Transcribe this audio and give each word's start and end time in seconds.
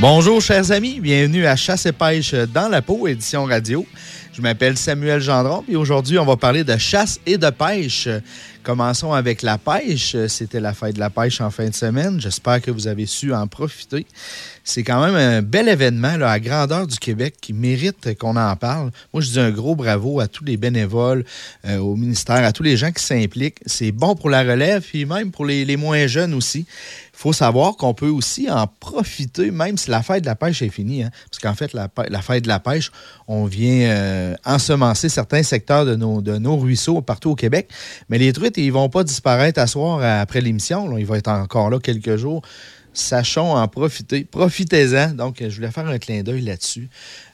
Bonjour 0.00 0.40
chers 0.40 0.70
amis, 0.70 1.00
bienvenue 1.00 1.44
à 1.44 1.56
Chasse 1.56 1.86
et 1.86 1.92
pêche 1.92 2.32
dans 2.32 2.68
la 2.68 2.82
peau, 2.82 3.08
édition 3.08 3.44
radio. 3.44 3.84
Je 4.32 4.40
m'appelle 4.40 4.78
Samuel 4.78 5.20
Gendron 5.20 5.64
et 5.68 5.74
aujourd'hui 5.74 6.20
on 6.20 6.24
va 6.24 6.36
parler 6.36 6.62
de 6.62 6.76
chasse 6.76 7.18
et 7.26 7.36
de 7.36 7.50
pêche. 7.50 8.08
Commençons 8.62 9.12
avec 9.12 9.42
la 9.42 9.58
pêche. 9.58 10.14
C'était 10.28 10.60
la 10.60 10.72
fête 10.74 10.94
de 10.94 11.00
la 11.00 11.10
pêche 11.10 11.40
en 11.40 11.50
fin 11.50 11.68
de 11.68 11.74
semaine. 11.74 12.20
J'espère 12.20 12.60
que 12.60 12.70
vous 12.70 12.86
avez 12.86 13.06
su 13.06 13.34
en 13.34 13.48
profiter. 13.48 14.06
C'est 14.62 14.84
quand 14.84 15.04
même 15.04 15.16
un 15.16 15.42
bel 15.42 15.68
événement 15.68 16.16
là, 16.16 16.30
à 16.30 16.38
grandeur 16.38 16.86
du 16.86 16.98
Québec 16.98 17.34
qui 17.40 17.52
mérite 17.52 18.16
qu'on 18.18 18.36
en 18.36 18.54
parle. 18.54 18.92
Moi, 19.12 19.22
je 19.22 19.30
dis 19.30 19.40
un 19.40 19.50
gros 19.50 19.74
bravo 19.74 20.20
à 20.20 20.28
tous 20.28 20.44
les 20.44 20.56
bénévoles, 20.56 21.24
euh, 21.64 21.78
au 21.78 21.96
ministère, 21.96 22.44
à 22.44 22.52
tous 22.52 22.62
les 22.62 22.76
gens 22.76 22.92
qui 22.92 23.02
s'impliquent. 23.02 23.58
C'est 23.66 23.90
bon 23.90 24.14
pour 24.14 24.30
la 24.30 24.42
relève, 24.42 24.82
puis 24.82 25.06
même 25.06 25.32
pour 25.32 25.46
les 25.46 25.76
moins 25.76 26.06
jeunes 26.06 26.34
aussi. 26.34 26.66
Il 27.18 27.22
faut 27.22 27.32
savoir 27.32 27.76
qu'on 27.76 27.94
peut 27.94 28.08
aussi 28.08 28.48
en 28.48 28.68
profiter, 28.68 29.50
même 29.50 29.76
si 29.76 29.90
la 29.90 30.04
fête 30.04 30.22
de 30.22 30.28
la 30.28 30.36
pêche 30.36 30.62
est 30.62 30.68
finie. 30.68 31.02
Hein. 31.02 31.10
parce 31.28 31.42
qu'en 31.42 31.54
fait, 31.54 31.72
la, 31.72 32.22
fête 32.22 32.44
de 32.44 32.48
la 32.48 32.60
pêche, 32.60 32.92
on 33.26 33.44
vient 33.46 33.90
euh, 33.90 34.36
ensemencer 34.44 35.08
certains 35.08 35.42
secteurs 35.42 35.84
de 35.84 35.96
nos, 35.96 36.56
ruisseaux 36.56 37.02
partout 37.02 37.30
au 37.30 37.34
Québec. 37.34 37.68
Mais 38.08 38.18
les 38.18 38.32
truites, 38.32 38.56
ils 38.56 38.70
vont 38.70 38.88
pas 38.88 39.02
disparaître 39.02 39.60
à 39.60 39.66
soir 39.66 40.00
après 40.00 40.40
l'émission. 40.40 40.96
Ils 40.96 41.06
vont 41.06 41.16
être 41.16 41.26
encore 41.26 41.70
là 41.70 41.80
quelques 41.80 42.14
jours. 42.14 42.42
Sachons 42.92 43.56
en 43.56 43.66
profiter. 43.66 44.22
Profitez-en. 44.24 45.14
Donc, 45.14 45.38
je 45.40 45.56
voulais 45.56 45.72
faire 45.72 45.88
un 45.88 45.98
clin 45.98 46.22
d'œil 46.22 46.42
là-dessus. 46.42 46.88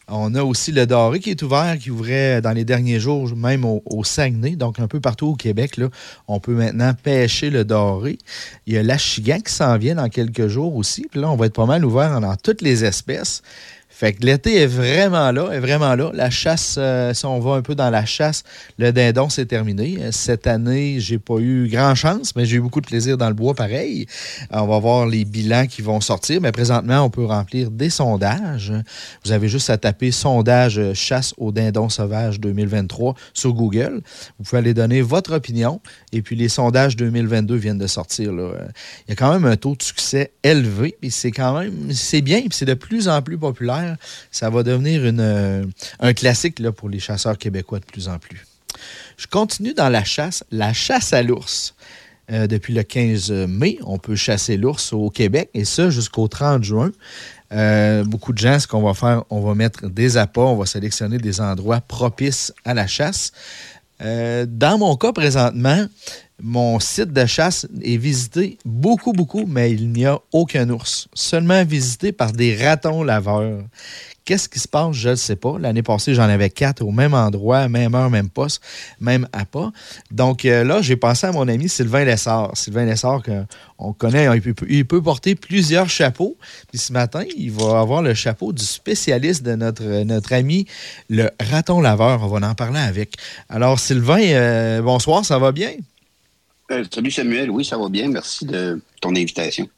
On 0.08 0.34
a 0.34 0.42
aussi 0.42 0.70
le 0.70 0.86
Doré 0.86 1.18
qui 1.18 1.30
est 1.30 1.42
ouvert, 1.42 1.78
qui 1.78 1.90
ouvrait 1.90 2.42
dans 2.42 2.52
les 2.52 2.64
derniers 2.64 3.00
jours, 3.00 3.34
même 3.34 3.64
au, 3.64 4.04
Saguenay, 4.04 4.54
donc 4.54 4.78
un 4.78 4.86
peu 4.86 5.00
partout 5.00 5.28
au 5.28 5.34
Québec. 5.34 5.78
Là, 5.78 5.88
on 6.28 6.40
peut 6.40 6.52
maintenant 6.52 6.92
pêcher 6.92 7.48
le 7.48 7.64
Doré. 7.64 8.18
Il 8.66 8.74
y 8.74 8.78
a 8.78 8.82
l'Achigan 8.82 9.38
qui 9.40 9.52
s'en 9.52 9.78
vient 9.78 9.94
dans 9.94 10.08
quelques 10.10 10.48
jours 10.48 10.76
aussi. 10.76 11.06
Puis 11.10 11.20
là, 11.20 11.30
on 11.30 11.36
va 11.36 11.46
être 11.46 11.54
pas 11.54 11.66
mal 11.66 11.84
ouvert 11.84 12.20
dans 12.20 12.36
toutes 12.36 12.60
les 12.60 12.84
espèces. 12.84 13.42
Fait 13.96 14.12
que 14.12 14.26
l'été 14.26 14.56
est 14.56 14.66
vraiment 14.66 15.30
là, 15.30 15.50
est 15.52 15.60
vraiment 15.60 15.94
là. 15.94 16.10
La 16.14 16.28
chasse, 16.28 16.74
euh, 16.78 17.14
si 17.14 17.26
on 17.26 17.38
va 17.38 17.52
un 17.54 17.62
peu 17.62 17.76
dans 17.76 17.90
la 17.90 18.04
chasse, 18.04 18.42
le 18.76 18.92
dindon, 18.92 19.28
c'est 19.28 19.46
terminé. 19.46 20.00
Cette 20.10 20.48
année, 20.48 20.96
j'ai 20.98 21.20
pas 21.20 21.38
eu 21.38 21.68
grand 21.68 21.94
chance, 21.94 22.34
mais 22.34 22.44
j'ai 22.44 22.56
eu 22.56 22.60
beaucoup 22.60 22.80
de 22.80 22.86
plaisir 22.86 23.16
dans 23.16 23.28
le 23.28 23.34
bois 23.34 23.54
pareil. 23.54 24.06
On 24.50 24.66
va 24.66 24.80
voir 24.80 25.06
les 25.06 25.24
bilans 25.24 25.68
qui 25.68 25.80
vont 25.80 26.00
sortir, 26.00 26.40
mais 26.40 26.50
présentement, 26.50 27.02
on 27.02 27.08
peut 27.10 27.24
remplir 27.24 27.70
des 27.70 27.88
sondages. 27.88 28.72
Vous 29.24 29.30
avez 29.30 29.46
juste 29.46 29.70
à 29.70 29.78
taper 29.78 30.10
sondage 30.10 30.92
chasse 30.94 31.32
au 31.36 31.52
dindon 31.52 31.88
sauvage 31.88 32.40
2023 32.40 33.14
sur 33.32 33.52
Google. 33.52 34.02
Vous 34.38 34.44
pouvez 34.44 34.58
aller 34.58 34.74
donner 34.74 35.02
votre 35.02 35.34
opinion. 35.34 35.80
Et 36.10 36.20
puis, 36.20 36.34
les 36.34 36.48
sondages 36.48 36.96
2022 36.96 37.54
viennent 37.54 37.78
de 37.78 37.86
sortir. 37.86 38.32
Là. 38.32 38.54
Il 39.06 39.10
y 39.10 39.12
a 39.12 39.14
quand 39.14 39.32
même 39.32 39.44
un 39.44 39.56
taux 39.56 39.76
de 39.76 39.82
succès 39.84 40.32
élevé, 40.42 40.96
c'est 41.10 41.30
quand 41.30 41.56
même, 41.60 41.92
c'est 41.92 42.22
bien, 42.22 42.40
puis 42.40 42.50
c'est 42.54 42.64
de 42.64 42.74
plus 42.74 43.06
en 43.06 43.22
plus 43.22 43.38
populaire 43.38 43.84
ça 44.30 44.50
va 44.50 44.62
devenir 44.62 45.02
euh, 45.04 45.64
un 46.00 46.12
classique 46.12 46.62
pour 46.72 46.88
les 46.88 47.00
chasseurs 47.00 47.38
québécois 47.38 47.80
de 47.80 47.84
plus 47.84 48.08
en 48.08 48.18
plus. 48.18 48.46
Je 49.16 49.26
continue 49.26 49.74
dans 49.74 49.88
la 49.88 50.04
chasse, 50.04 50.44
la 50.50 50.72
chasse 50.72 51.12
à 51.12 51.22
l'ours. 51.22 51.74
Euh, 52.32 52.46
depuis 52.46 52.72
le 52.72 52.82
15 52.82 53.30
mai, 53.48 53.78
on 53.84 53.98
peut 53.98 54.16
chasser 54.16 54.56
l'ours 54.56 54.92
au 54.92 55.10
Québec 55.10 55.50
et 55.52 55.64
ça 55.64 55.90
jusqu'au 55.90 56.26
30 56.26 56.64
juin. 56.64 56.90
Euh, 57.52 58.02
beaucoup 58.02 58.32
de 58.32 58.38
gens, 58.38 58.58
ce 58.58 58.66
qu'on 58.66 58.82
va 58.82 58.94
faire, 58.94 59.24
on 59.30 59.40
va 59.40 59.54
mettre 59.54 59.88
des 59.88 60.16
appâts, 60.16 60.40
on 60.40 60.56
va 60.56 60.64
sélectionner 60.64 61.18
des 61.18 61.40
endroits 61.40 61.80
propices 61.80 62.52
à 62.64 62.72
la 62.72 62.86
chasse. 62.86 63.32
dans 64.00 64.78
mon 64.78 64.96
cas 64.96 65.12
présentement, 65.12 65.86
mon 66.42 66.80
site 66.80 67.12
de 67.12 67.26
chasse 67.26 67.66
est 67.82 67.96
visité 67.96 68.58
beaucoup, 68.64 69.12
beaucoup, 69.12 69.46
mais 69.46 69.70
il 69.70 69.90
n'y 69.90 70.04
a 70.04 70.18
aucun 70.32 70.68
ours. 70.70 71.08
Seulement 71.14 71.64
visité 71.64 72.12
par 72.12 72.32
des 72.32 72.56
ratons 72.56 73.02
laveurs. 73.02 73.62
Qu'est-ce 74.24 74.48
qui 74.48 74.58
se 74.58 74.66
passe? 74.66 74.96
Je 74.96 75.10
ne 75.10 75.14
sais 75.16 75.36
pas. 75.36 75.58
L'année 75.58 75.82
passée, 75.82 76.14
j'en 76.14 76.22
avais 76.22 76.48
quatre 76.48 76.82
au 76.82 76.90
même 76.90 77.12
endroit, 77.12 77.68
même 77.68 77.94
heure, 77.94 78.08
même 78.08 78.30
poste, 78.30 78.62
même 78.98 79.28
appât. 79.34 79.70
Donc 80.10 80.46
euh, 80.46 80.64
là, 80.64 80.80
j'ai 80.80 80.96
pensé 80.96 81.26
à 81.26 81.32
mon 81.32 81.46
ami 81.46 81.68
Sylvain 81.68 82.04
Lessard. 82.04 82.56
Sylvain 82.56 82.86
Lessard, 82.86 83.22
qu'on 83.22 83.92
connaît, 83.92 84.26
il 84.68 84.86
peut, 84.86 85.02
porter 85.02 85.34
plusieurs 85.34 85.90
chapeaux. 85.90 86.38
Puis 86.70 86.78
ce 86.78 86.92
matin, 86.94 87.24
il 87.36 87.52
va 87.52 87.80
avoir 87.80 88.00
le 88.00 88.14
chapeau 88.14 88.54
du 88.54 88.64
spécialiste 88.64 89.42
de 89.42 89.54
notre, 89.56 90.32
ami, 90.32 90.66
le 91.10 91.30
raton 91.38 91.82
laveur. 91.82 92.22
On 92.22 92.28
va 92.28 92.48
en 92.48 92.54
parler 92.54 92.80
avec. 92.80 93.16
Alors, 93.50 93.78
Sylvain, 93.78 94.22
euh, 94.22 94.80
bonsoir, 94.80 95.24
ça 95.24 95.38
va 95.38 95.52
bien? 95.52 95.72
Euh, 96.70 96.82
salut 96.90 97.10
Samuel, 97.10 97.50
oui, 97.50 97.64
ça 97.64 97.76
va 97.76 97.88
bien. 97.88 98.08
Merci 98.08 98.46
de 98.46 98.80
ton 99.00 99.10
invitation. 99.10 99.68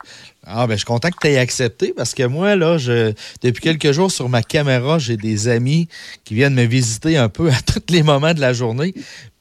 Ah, 0.45 0.69
ben, 0.69 0.75
je 0.75 0.79
suis 0.79 0.87
content 0.87 1.11
que 1.11 1.17
tu 1.21 1.27
aies 1.27 1.39
accepté 1.39 1.93
parce 1.93 2.15
que 2.15 2.23
moi, 2.23 2.55
là, 2.55 2.79
je, 2.79 3.13
depuis 3.43 3.61
quelques 3.61 3.91
jours 3.91 4.13
sur 4.13 4.29
ma 4.29 4.43
caméra, 4.43 4.99
j'ai 5.01 5.17
des 5.17 5.49
amis 5.49 5.89
qui 6.25 6.35
viennent 6.35 6.55
me 6.55 6.65
visiter 6.65 7.17
un 7.17 7.29
peu 7.29 7.51
à 7.51 7.61
tous 7.67 7.93
les 7.93 8.05
moments 8.05 8.35
de 8.35 8.41
la 8.41 8.53
journée. 8.53 8.95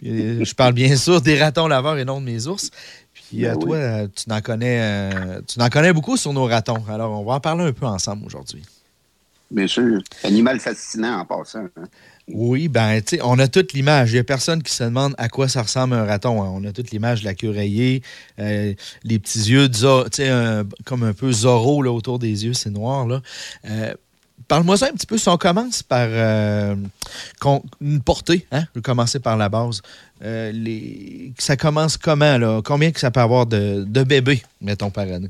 Euh, 0.04 0.44
je 0.44 0.56
parle 0.56 0.74
bien 0.74 0.96
sûr 0.96 1.22
des 1.22 1.40
ratons 1.40 1.68
laveurs 1.68 2.00
et 2.00 2.06
non 2.06 2.20
de 2.20 2.26
mes 2.26 2.48
ours. 2.48 2.72
Puis 3.14 3.42
ben 3.42 3.52
à 3.52 3.56
toi, 3.56 4.08
tu 4.08 4.28
n'en 4.28 4.42
connais, 4.42 4.80
euh, 4.82 5.42
tu 5.48 5.60
n'en 5.60 5.70
connais 5.70 5.94
beaucoup 5.94 6.18
sur 6.18 6.34
nos 6.34 6.46
ratons. 6.46 6.84
Alors, 6.90 7.20
on 7.20 7.24
va 7.24 7.34
en 7.36 7.40
parler 7.40 7.66
un 7.66 7.74
peu 7.74 7.86
ensemble 7.86 8.26
aujourd'hui. 8.26 8.64
Bien 9.52 9.68
sûr. 9.68 10.02
Animal 10.24 10.60
fascinant 10.60 11.20
en 11.20 11.26
passant. 11.26 11.68
Hein. 11.78 11.84
Oui, 12.28 12.70
ben, 12.70 13.02
tu 13.02 13.18
sais, 13.18 13.22
on 13.24 13.38
a 13.38 13.48
toute 13.48 13.74
l'image. 13.74 14.12
Il 14.12 14.14
n'y 14.14 14.20
a 14.20 14.24
personne 14.24 14.64
qui 14.64 14.74
se 14.74 14.84
demande 14.84 15.14
à 15.18 15.30
quoi 15.30 15.48
ça 15.48 15.62
ressemble 15.62 15.94
un 15.94 16.06
raton. 16.06 16.42
Hein. 16.42 16.52
On 16.54 16.64
a 16.66 16.72
toute 16.72 16.90
l'image 16.92 17.22
de 17.22 17.26
la 17.26 17.36
queue 17.36 17.54
euh, 17.56 18.74
les 19.04 19.20
petits 19.20 19.52
yeux, 19.52 19.70
tu 19.70 19.80
sais, 20.12 20.32
comme 20.86 21.04
un 21.04 21.14
peu 21.14 21.32
Zorro 21.32 21.84
là, 21.84 21.92
autour 21.92 22.18
des 22.18 22.46
yeux, 22.46 22.54
c'est 22.54 22.72
noir. 22.72 23.08
Là. 23.08 23.22
Euh, 23.70 23.94
parle-moi 24.48 24.78
ça 24.78 24.88
un 24.88 24.94
petit 24.94 25.06
peu. 25.06 25.20
Si 25.20 25.30
on 25.30 25.38
commence 25.38 25.84
par 25.84 26.08
euh, 26.10 26.76
une 27.80 28.02
portée, 28.02 28.48
hein? 28.52 28.64
je 28.74 28.80
vais 28.80 28.84
commencer 28.84 29.20
par 29.20 29.38
la 29.38 29.48
base. 29.48 29.82
les... 30.22 31.32
Ça 31.38 31.56
commence 31.58 31.96
comment? 31.96 32.40
Là? 32.40 32.62
Combien 32.64 32.92
que 32.92 33.00
ça 33.00 33.12
peut 33.12 33.20
avoir 33.20 33.46
de, 33.46 33.84
de 33.88 34.04
bébés, 34.04 34.42
mettons, 34.62 34.90
par 34.90 35.04
année? 35.04 35.30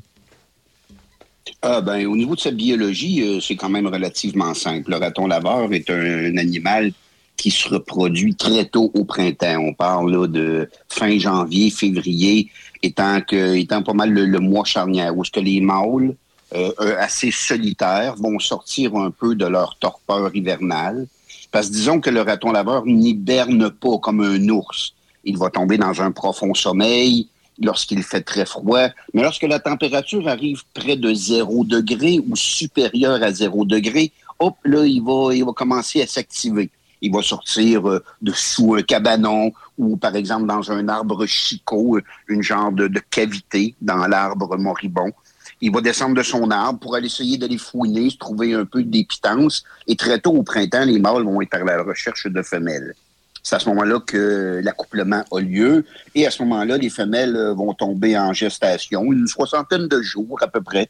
Ah, 1.61 1.81
ben, 1.81 2.05
au 2.07 2.15
niveau 2.15 2.35
de 2.35 2.39
sa 2.39 2.51
biologie, 2.51 3.21
euh, 3.21 3.39
c'est 3.39 3.55
quand 3.55 3.69
même 3.69 3.87
relativement 3.87 4.53
simple. 4.53 4.91
Le 4.91 4.97
raton 4.97 5.27
laveur 5.27 5.71
est 5.73 5.89
un, 5.89 6.37
animal 6.37 6.91
qui 7.37 7.51
se 7.51 7.69
reproduit 7.69 8.35
très 8.35 8.65
tôt 8.65 8.91
au 8.93 9.03
printemps. 9.03 9.57
On 9.59 9.73
parle 9.73 10.11
là, 10.11 10.27
de 10.27 10.69
fin 10.89 11.17
janvier, 11.19 11.69
février, 11.69 12.49
étant, 12.81 13.21
que, 13.21 13.55
étant 13.55 13.83
pas 13.83 13.93
mal 13.93 14.11
le, 14.11 14.39
mois 14.39 14.63
charnière, 14.63 15.15
où 15.15 15.23
ce 15.23 15.31
que 15.31 15.39
les 15.39 15.61
mâles, 15.61 16.15
euh, 16.53 16.71
assez 16.99 17.31
solitaires, 17.31 18.15
vont 18.15 18.39
sortir 18.39 18.95
un 18.95 19.11
peu 19.11 19.35
de 19.35 19.45
leur 19.45 19.77
torpeur 19.79 20.35
hivernale. 20.35 21.07
Parce 21.51 21.67
que 21.67 21.73
disons 21.73 21.99
que 21.99 22.09
le 22.09 22.21
raton 22.21 22.51
laveur 22.51 22.85
n'hiberne 22.85 23.69
pas 23.69 23.97
comme 23.99 24.21
un 24.21 24.49
ours. 24.49 24.93
Il 25.23 25.37
va 25.37 25.49
tomber 25.49 25.77
dans 25.77 26.01
un 26.01 26.11
profond 26.11 26.53
sommeil, 26.53 27.27
lorsqu'il 27.59 28.03
fait 28.03 28.21
très 28.21 28.45
froid, 28.45 28.87
mais 29.13 29.23
lorsque 29.23 29.43
la 29.43 29.59
température 29.59 30.27
arrive 30.27 30.63
près 30.73 30.95
de 30.95 31.13
0 31.13 31.65
degré 31.65 32.19
ou 32.27 32.35
supérieure 32.35 33.21
à 33.23 33.31
0 33.31 33.65
degré, 33.65 34.11
hop, 34.39 34.55
là, 34.63 34.85
il 34.85 35.01
va, 35.01 35.33
il 35.33 35.45
va 35.45 35.53
commencer 35.53 36.01
à 36.01 36.07
s'activer. 36.07 36.69
Il 37.01 37.11
va 37.11 37.21
sortir 37.21 37.87
euh, 37.87 38.03
de 38.21 38.31
sous 38.31 38.75
un 38.75 38.81
cabanon 38.81 39.51
ou, 39.77 39.97
par 39.97 40.15
exemple, 40.15 40.47
dans 40.47 40.71
un 40.71 40.87
arbre 40.87 41.25
chicot, 41.25 41.99
une 42.27 42.41
genre 42.41 42.71
de, 42.71 42.89
cavité 43.11 43.75
dans 43.81 44.07
l'arbre 44.07 44.57
moribond. 44.57 45.11
Il 45.61 45.71
va 45.71 45.81
descendre 45.81 46.15
de 46.15 46.23
son 46.23 46.49
arbre 46.51 46.79
pour 46.79 46.95
aller 46.95 47.07
essayer 47.07 47.37
d'aller 47.37 47.57
fouiner, 47.57 48.09
se 48.09 48.17
trouver 48.17 48.53
un 48.53 48.65
peu 48.65 48.83
d'épitance. 48.83 49.63
Et 49.87 49.95
très 49.95 50.19
tôt 50.19 50.31
au 50.31 50.43
printemps, 50.43 50.85
les 50.85 50.99
mâles 50.99 51.23
vont 51.23 51.41
être 51.41 51.55
à 51.55 51.63
la 51.63 51.83
recherche 51.83 52.27
de 52.27 52.41
femelles. 52.41 52.93
C'est 53.45 53.57
à 53.57 53.59
ce 53.59 53.69
moment-là 53.69 53.99
que 53.99 54.59
l'accouplement 54.63 55.23
a 55.31 55.39
lieu. 55.39 55.85
Et 56.15 56.25
à 56.25 56.31
ce 56.31 56.41
moment-là, 56.41 56.77
les 56.77 56.89
femelles 56.89 57.35
euh, 57.35 57.53
vont 57.53 57.75
tomber 57.75 58.17
en 58.17 58.33
gestation, 58.33 59.13
une 59.13 59.27
soixantaine 59.27 59.87
de 59.87 60.01
jours 60.01 60.39
à 60.41 60.47
peu 60.47 60.61
près. 60.61 60.89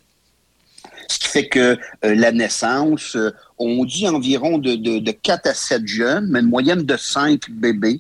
Ce 1.10 1.20
qui 1.20 1.28
fait 1.28 1.50
que 1.50 1.60
euh, 2.06 2.16
la 2.16 2.32
naissance, 2.32 3.18
euh, 3.18 3.32
on 3.58 3.84
dit 3.84 4.08
environ 4.08 4.58
de, 4.58 4.76
de, 4.76 5.12
4 5.12 5.48
à 5.48 5.54
7 5.54 5.86
jeunes, 5.86 6.30
mais 6.32 6.40
une 6.40 6.48
moyenne 6.48 6.84
de 6.84 6.96
5 6.96 7.52
bébés, 7.52 8.00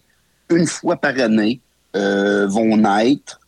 une 0.50 0.68
fois 0.68 0.96
par 0.96 1.20
année, 1.20 1.60
vont 1.94 2.76
naître 2.76 3.40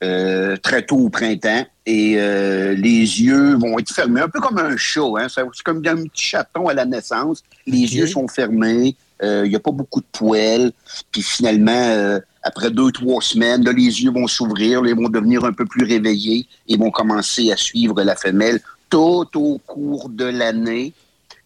très 0.00 0.82
tôt 0.82 0.98
au 0.98 1.08
printemps 1.08 1.66
et 1.86 2.14
les 2.14 3.22
yeux 3.22 3.54
vont 3.54 3.78
être 3.78 3.90
fermés, 3.90 4.20
un 4.20 4.28
peu 4.28 4.38
comme 4.38 4.58
un 4.58 4.76
chat. 4.76 5.00
Hein? 5.16 5.28
C'est 5.28 5.42
comme 5.64 5.82
un 5.86 6.04
petit 6.04 6.26
chaton 6.26 6.68
à 6.68 6.74
la 6.74 6.84
naissance. 6.84 7.42
Les 7.66 7.96
yeux 7.96 8.06
sont 8.06 8.28
fermés, 8.28 8.96
il 9.22 9.26
euh, 9.26 9.48
n'y 9.48 9.56
a 9.56 9.60
pas 9.60 9.72
beaucoup 9.72 10.00
de 10.00 10.06
poils. 10.12 10.72
Puis 11.12 11.22
finalement, 11.22 11.72
euh, 11.72 12.20
après 12.42 12.70
deux, 12.70 12.90
trois 12.90 13.20
semaines, 13.20 13.64
là, 13.64 13.72
les 13.72 14.02
yeux 14.02 14.10
vont 14.10 14.26
s'ouvrir, 14.26 14.82
ils 14.86 14.94
vont 14.94 15.08
devenir 15.08 15.44
un 15.44 15.52
peu 15.52 15.66
plus 15.66 15.84
réveillés 15.84 16.46
et 16.68 16.76
vont 16.76 16.90
commencer 16.90 17.52
à 17.52 17.56
suivre 17.56 18.02
la 18.02 18.16
femelle 18.16 18.60
tout 18.88 19.28
au 19.34 19.58
cours 19.66 20.08
de 20.08 20.24
l'année. 20.24 20.92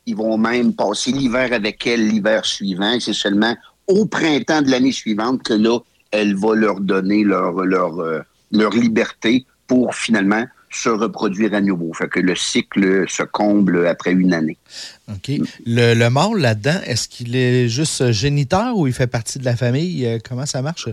Ils 0.06 0.17
vont 0.17 0.38
même 0.38 0.75
passer 0.75 1.11
l'hiver 1.11 1.53
avec 1.53 1.87
elle 1.87 2.06
l'hiver 2.06 2.44
suivant. 2.44 2.99
C'est 3.00 3.15
seulement 3.15 3.56
au 3.88 4.06
printemps 4.06 4.62
de 4.62 4.70
l'année 4.70 4.93
suivante 4.93 5.43
que 5.43 5.55
là, 5.55 5.79
elle 6.11 6.37
va 6.37 6.55
leur 6.55 6.81
donner 6.81 7.25
leur, 7.25 7.53
leur, 7.65 7.99
euh, 8.00 8.20
leur 8.53 8.70
liberté 8.70 9.47
pour 9.67 9.94
finalement 9.94 10.44
se 10.75 10.88
reproduire 10.88 11.55
à 11.55 11.61
nouveau. 11.61 11.93
Fait 11.93 12.09
que 12.09 12.21
le 12.21 12.35
cycle 12.35 13.09
se 13.09 13.23
comble 13.23 13.87
après 13.87 14.12
une 14.12 14.35
année. 14.35 14.59
OK. 15.09 15.31
Le, 15.67 15.94
le 15.94 16.11
mâle 16.11 16.38
là-dedans, 16.38 16.81
est-ce 16.85 17.09
qu'il 17.09 17.37
est 17.37 17.69
juste 17.69 18.11
géniteur 18.11 18.76
ou 18.76 18.87
il 18.87 18.93
fait 18.93 19.06
partie 19.06 19.38
de 19.38 19.44
la 19.44 19.56
famille? 19.56 20.06
Euh, 20.06 20.19
comment 20.26 20.47
ça 20.47 20.62
marche? 20.62 20.88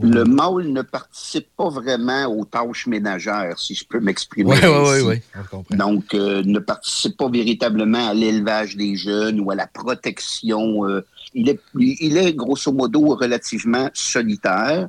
Le 0.00 0.24
mâle 0.24 0.68
ne 0.68 0.82
participe 0.82 1.48
pas 1.56 1.70
vraiment 1.70 2.26
aux 2.26 2.44
tâches 2.44 2.86
ménagères, 2.86 3.58
si 3.58 3.74
je 3.74 3.84
peux 3.86 3.98
m'exprimer. 3.98 4.50
Oui, 4.50 5.00
oui, 5.02 5.20
oui, 5.40 5.76
Donc, 5.76 6.12
euh, 6.14 6.42
ne 6.44 6.58
participe 6.58 7.16
pas 7.16 7.30
véritablement 7.30 8.10
à 8.10 8.14
l'élevage 8.14 8.76
des 8.76 8.94
jeunes 8.94 9.40
ou 9.40 9.50
à 9.50 9.54
la 9.54 9.66
protection. 9.66 10.86
Euh, 10.86 11.04
il, 11.34 11.48
est, 11.48 11.60
il 11.74 12.18
est, 12.18 12.34
grosso 12.34 12.72
modo, 12.72 13.16
relativement 13.16 13.88
solitaire. 13.94 14.88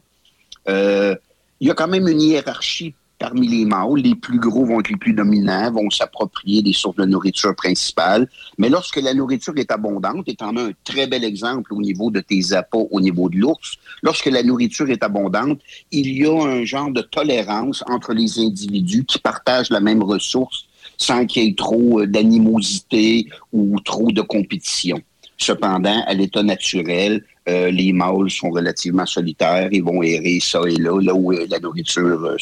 il 0.67 1.17
y 1.61 1.71
a 1.71 1.73
quand 1.73 1.87
même 1.87 2.07
une 2.09 2.21
hiérarchie 2.21 2.93
parmi 3.19 3.47
les 3.47 3.65
mâles, 3.65 3.97
les 3.97 4.15
plus 4.15 4.39
gros 4.39 4.65
vont 4.65 4.79
être 4.79 4.89
les 4.89 4.97
plus 4.97 5.13
dominants, 5.13 5.71
vont 5.71 5.89
s'approprier 5.89 6.61
des 6.61 6.73
sources 6.73 6.97
de 6.97 7.05
nourriture 7.05 7.55
principales. 7.55 8.29
Mais 8.57 8.69
lorsque 8.69 8.97
la 8.97 9.13
nourriture 9.13 9.57
est 9.57 9.71
abondante, 9.71 10.27
et 10.27 10.35
en 10.41 10.55
as 10.57 10.61
un 10.61 10.71
très 10.83 11.07
bel 11.07 11.23
exemple 11.23 11.73
au 11.73 11.81
niveau 11.81 12.11
de 12.11 12.19
tes 12.19 12.53
appâts, 12.53 12.85
au 12.91 13.01
niveau 13.01 13.29
de 13.29 13.37
l'ours, 13.37 13.77
lorsque 14.03 14.27
la 14.27 14.43
nourriture 14.43 14.89
est 14.89 15.03
abondante, 15.03 15.59
il 15.91 16.17
y 16.17 16.25
a 16.25 16.33
un 16.33 16.63
genre 16.63 16.91
de 16.91 17.01
tolérance 17.01 17.83
entre 17.87 18.13
les 18.13 18.39
individus 18.39 19.05
qui 19.05 19.19
partagent 19.19 19.69
la 19.69 19.79
même 19.79 20.03
ressource 20.03 20.65
sans 20.97 21.25
qu'il 21.25 21.43
y 21.43 21.47
ait 21.47 21.55
trop 21.55 22.01
euh, 22.01 22.07
d'animosité 22.07 23.27
ou 23.53 23.79
trop 23.81 24.11
de 24.11 24.21
compétition. 24.21 24.99
Cependant, 25.37 26.03
à 26.07 26.13
l'état 26.15 26.41
naturel, 26.41 27.23
euh, 27.47 27.71
les 27.71 27.93
mâles 27.93 28.29
sont 28.29 28.49
relativement 28.49 29.05
solitaires. 29.05 29.69
Ils 29.71 29.83
vont 29.83 30.03
errer 30.03 30.39
ça 30.41 30.61
et 30.67 30.75
là, 30.75 30.99
là 31.01 31.13
où 31.13 31.31
euh, 31.31 31.45
la 31.49 31.59
nourriture 31.59 32.25
euh, 32.25 32.35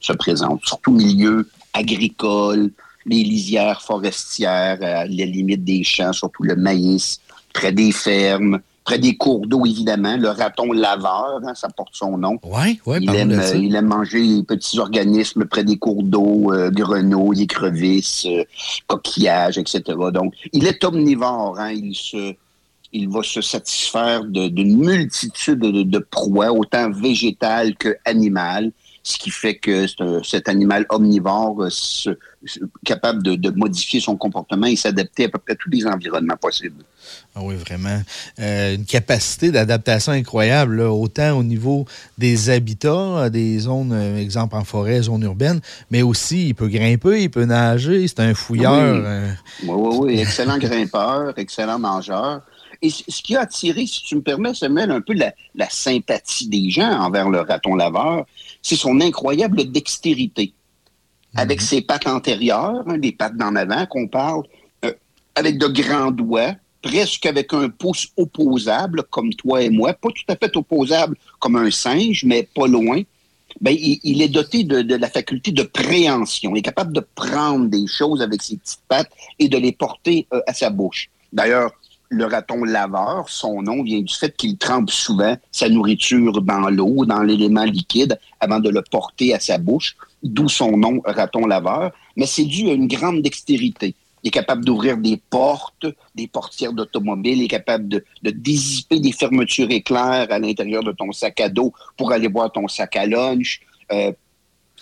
se, 0.00 0.12
présente. 0.12 0.60
Surtout 0.64 0.92
milieu 0.92 1.48
agricole, 1.72 2.70
les 3.06 3.22
lisières 3.24 3.82
forestières, 3.82 4.78
à 4.80 5.06
la 5.06 5.26
limite 5.26 5.64
des 5.64 5.82
champs, 5.82 6.12
surtout 6.12 6.44
le 6.44 6.54
maïs, 6.54 7.20
près 7.52 7.72
des 7.72 7.90
fermes, 7.90 8.60
près 8.84 8.98
des 8.98 9.16
cours 9.16 9.46
d'eau, 9.46 9.66
évidemment. 9.66 10.16
Le 10.16 10.28
raton 10.28 10.72
laveur, 10.72 11.40
hein, 11.44 11.54
ça 11.54 11.68
porte 11.68 11.94
son 11.94 12.16
nom. 12.16 12.38
Oui, 12.44 12.80
oui, 12.86 12.98
il 13.00 13.14
aime, 13.14 13.42
il 13.56 13.74
aime 13.74 13.86
manger 13.86 14.20
les 14.20 14.42
petits 14.44 14.78
organismes 14.78 15.46
près 15.46 15.64
des 15.64 15.78
cours 15.78 16.04
d'eau, 16.04 16.52
euh, 16.52 16.70
grenouilles, 16.70 17.42
écrevisses, 17.42 18.26
coquillages, 18.86 19.58
etc. 19.58 19.82
Donc, 20.12 20.34
il 20.52 20.66
est 20.66 20.84
omnivore. 20.84 21.58
Hein, 21.58 21.72
il 21.72 21.94
se 21.94 22.34
il 22.94 23.08
va 23.08 23.22
se 23.22 23.40
satisfaire 23.40 24.24
d'une 24.24 24.78
multitude 24.78 25.58
de, 25.58 25.98
proies, 25.98 26.52
autant 26.52 26.90
végétales 26.90 27.74
que 27.74 27.96
animales, 28.04 28.70
ce 29.02 29.18
qui 29.18 29.30
fait 29.30 29.56
que 29.56 29.86
cet 30.22 30.48
animal 30.48 30.86
omnivore 30.88 31.66
est 31.66 32.08
capable 32.84 33.22
de, 33.22 33.50
modifier 33.50 34.00
son 34.00 34.16
comportement 34.16 34.66
et 34.66 34.76
s'adapter 34.76 35.24
à 35.24 35.28
peu 35.28 35.38
près 35.38 35.56
tous 35.56 35.70
les 35.70 35.86
environnements 35.86 36.36
possibles. 36.36 36.84
Ah 37.34 37.40
oui, 37.42 37.56
vraiment. 37.56 38.00
Euh, 38.38 38.76
une 38.76 38.86
capacité 38.86 39.50
d'adaptation 39.50 40.12
incroyable, 40.12 40.80
autant 40.80 41.36
au 41.36 41.42
niveau 41.42 41.84
des 42.16 42.48
habitats, 42.48 43.28
des 43.28 43.58
zones, 43.58 43.92
euh, 43.92 44.18
exemple 44.18 44.54
en 44.54 44.64
forêt, 44.64 45.02
zone 45.02 45.22
urbaine, 45.22 45.60
mais 45.90 46.02
aussi 46.02 46.48
il 46.48 46.54
peut 46.54 46.68
grimper, 46.68 47.24
il 47.24 47.30
peut 47.30 47.44
nager, 47.44 48.06
c'est 48.08 48.20
un 48.20 48.34
fouilleur. 48.34 48.72
Oui, 48.72 49.02
euh. 49.04 49.34
oui, 49.66 49.96
oui, 49.98 50.20
excellent 50.20 50.58
grimpeur, 50.58 51.34
excellent 51.36 51.78
mangeur. 51.78 52.40
Et 52.84 52.90
ce 52.90 53.22
qui 53.22 53.34
a 53.34 53.40
attiré, 53.40 53.86
si 53.86 54.02
tu 54.02 54.14
me 54.14 54.20
permets, 54.20 54.52
Samuel, 54.52 54.90
un 54.90 55.00
peu 55.00 55.14
la, 55.14 55.70
sympathie 55.70 56.48
des 56.48 56.68
gens 56.68 56.90
envers 57.00 57.30
le 57.30 57.40
raton 57.40 57.76
laveur, 57.76 58.26
c'est 58.60 58.76
son 58.76 59.00
incroyable 59.00 59.72
dextérité. 59.72 60.52
Avec 61.34 61.60
mhm. 61.62 61.66
ses 61.66 61.80
pattes 61.80 62.06
antérieures, 62.06 62.84
hein, 62.86 62.98
les 62.98 63.12
pattes 63.12 63.38
d'en 63.38 63.56
avant 63.56 63.86
qu'on 63.86 64.06
parle, 64.06 64.42
euh, 64.84 64.92
avec 65.34 65.56
de 65.56 65.66
grands 65.66 66.10
doigts, 66.10 66.56
presque 66.82 67.24
avec 67.24 67.54
un 67.54 67.70
pouce 67.70 68.08
opposable, 68.18 69.04
comme 69.04 69.32
toi 69.32 69.62
et 69.62 69.70
moi, 69.70 69.94
pas 69.94 70.10
tout 70.10 70.24
à 70.28 70.36
fait 70.36 70.54
opposable 70.54 71.16
comme 71.38 71.56
un 71.56 71.70
singe, 71.70 72.22
mais 72.26 72.46
pas 72.54 72.66
loin. 72.66 73.00
Ben, 73.62 73.74
il, 73.74 74.20
est 74.20 74.28
doté 74.28 74.64
de, 74.64 74.94
la 74.94 75.08
faculté 75.08 75.52
de 75.52 75.62
préhension. 75.62 76.54
Il 76.54 76.58
est 76.58 76.62
capable 76.62 76.92
de 76.92 77.00
prendre 77.14 77.66
des 77.66 77.86
choses 77.86 78.20
avec 78.20 78.42
ses 78.42 78.58
petites 78.58 78.82
pattes 78.88 79.10
et 79.38 79.48
de 79.48 79.56
les 79.56 79.72
porter 79.72 80.26
euh, 80.34 80.42
à 80.46 80.52
sa 80.52 80.68
bouche. 80.68 81.08
D'ailleurs, 81.32 81.72
le 82.14 82.26
raton 82.26 82.64
laveur, 82.64 83.28
son 83.28 83.62
nom 83.62 83.82
vient 83.82 84.00
du 84.00 84.14
fait 84.14 84.34
qu'il 84.36 84.56
trempe 84.56 84.90
souvent 84.90 85.36
sa 85.50 85.68
nourriture 85.68 86.40
dans 86.42 86.70
l'eau, 86.70 87.04
dans 87.04 87.22
l'élément 87.22 87.64
liquide, 87.64 88.18
avant 88.40 88.60
de 88.60 88.70
le 88.70 88.82
porter 88.82 89.34
à 89.34 89.40
sa 89.40 89.58
bouche, 89.58 89.96
d'où 90.22 90.48
son 90.48 90.76
nom 90.76 91.02
raton 91.04 91.46
laveur. 91.46 91.92
Mais 92.16 92.26
c'est 92.26 92.44
dû 92.44 92.68
à 92.68 92.72
une 92.72 92.86
grande 92.86 93.22
dextérité. 93.22 93.94
Il 94.22 94.28
est 94.28 94.30
capable 94.30 94.64
d'ouvrir 94.64 94.96
des 94.96 95.20
portes, 95.28 95.86
des 96.14 96.28
portières 96.28 96.72
d'automobile, 96.72 97.38
il 97.38 97.44
est 97.44 97.48
capable 97.48 97.88
de, 97.88 98.04
de 98.22 98.30
dissiper 98.30 98.98
des 99.00 99.12
fermetures 99.12 99.70
éclairs 99.70 100.28
à 100.30 100.38
l'intérieur 100.38 100.82
de 100.82 100.92
ton 100.92 101.12
sac 101.12 101.40
à 101.40 101.48
dos 101.48 101.74
pour 101.96 102.12
aller 102.12 102.28
voir 102.28 102.50
ton 102.50 102.66
sac 102.68 102.96
à 102.96 103.06
lunch. 103.06 103.60
Euh, 103.92 104.12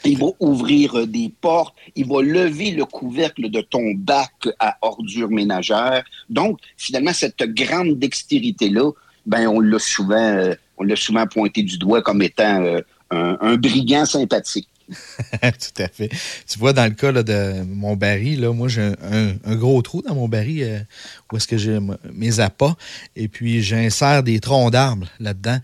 il 0.04 0.18
va 0.18 0.26
ouvrir 0.40 0.98
euh, 0.98 1.06
des 1.06 1.32
portes, 1.40 1.74
il 1.94 2.06
va 2.06 2.22
lever 2.22 2.70
le 2.72 2.84
couvercle 2.84 3.50
de 3.50 3.60
ton 3.60 3.92
bac 3.94 4.48
à 4.58 4.76
ordures 4.82 5.30
ménagères. 5.30 6.04
Donc, 6.28 6.58
finalement, 6.76 7.12
cette 7.12 7.42
grande 7.42 7.98
dextérité-là, 7.98 8.90
ben, 9.26 9.46
on 9.48 9.60
l'a 9.60 9.78
souvent, 9.78 10.16
euh, 10.16 10.54
on 10.78 10.84
l'a 10.84 10.96
souvent 10.96 11.26
pointé 11.26 11.62
du 11.62 11.78
doigt 11.78 12.02
comme 12.02 12.22
étant 12.22 12.62
euh, 12.62 12.80
un, 13.10 13.56
brigand 13.56 14.04
sympathique. 14.04 14.68
Tout 15.42 15.82
à 15.82 15.88
fait. 15.88 16.10
Tu 16.46 16.58
vois, 16.58 16.72
dans 16.72 16.84
le 16.84 16.94
cas 16.94 17.12
de 17.12 17.62
mon 17.62 17.96
baril, 17.96 18.40
là, 18.40 18.52
moi, 18.52 18.68
j'ai 18.68 18.92
un, 19.02 19.56
gros 19.56 19.80
trou 19.82 20.02
dans 20.02 20.14
mon 20.14 20.28
baril 20.28 20.86
où 21.30 21.36
est-ce 21.36 21.46
que 21.46 21.58
j'ai 21.58 21.78
mes 22.12 22.40
appâts. 22.40 22.74
Et 23.16 23.28
puis, 23.28 23.62
j'insère 23.62 24.22
des 24.22 24.40
troncs 24.40 24.72
d'arbres 24.72 25.08
là-dedans 25.20 25.58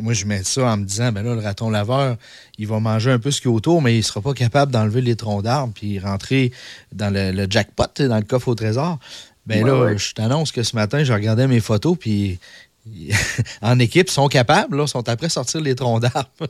moi, 0.00 0.12
je 0.12 0.24
mets 0.26 0.42
ça 0.44 0.72
en 0.72 0.76
me 0.76 0.84
disant, 0.84 1.12
ben 1.12 1.22
là, 1.22 1.34
le 1.34 1.40
raton 1.40 1.70
laveur, 1.70 2.16
il 2.58 2.66
va 2.66 2.80
manger 2.80 3.10
un 3.10 3.18
peu 3.18 3.30
ce 3.30 3.40
qu'il 3.40 3.50
y 3.50 3.52
a 3.52 3.56
autour, 3.56 3.82
mais 3.82 3.94
il 3.94 3.98
ne 3.98 4.02
sera 4.02 4.20
pas 4.20 4.34
capable 4.34 4.72
d'enlever 4.72 5.00
les 5.00 5.16
troncs 5.16 5.42
d'arbres 5.42 5.72
puis 5.74 5.98
rentrer 5.98 6.52
dans 6.92 7.12
le, 7.12 7.46
jackpot, 7.48 7.84
dans 7.98 8.16
le 8.16 8.24
coffre 8.24 8.48
au 8.48 8.54
trésor. 8.54 8.98
Ben 9.46 9.66
là, 9.66 9.96
je 9.96 10.12
t'annonce 10.12 10.52
que 10.52 10.62
ce 10.62 10.76
matin, 10.76 11.02
je 11.02 11.12
regardais 11.12 11.48
mes 11.48 11.60
photos, 11.60 11.96
puis 11.98 12.38
en 13.62 13.78
équipe, 13.78 14.08
ils 14.08 14.12
sont 14.12 14.28
capables, 14.28 14.76
là, 14.76 14.86
sont 14.86 15.08
après 15.08 15.28
sortir 15.28 15.60
les 15.60 15.74
troncs 15.74 16.02
d'arbres. 16.02 16.28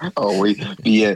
Ah 0.00 0.28
oui. 0.38 0.56
Puis 0.82 1.06
euh, 1.06 1.14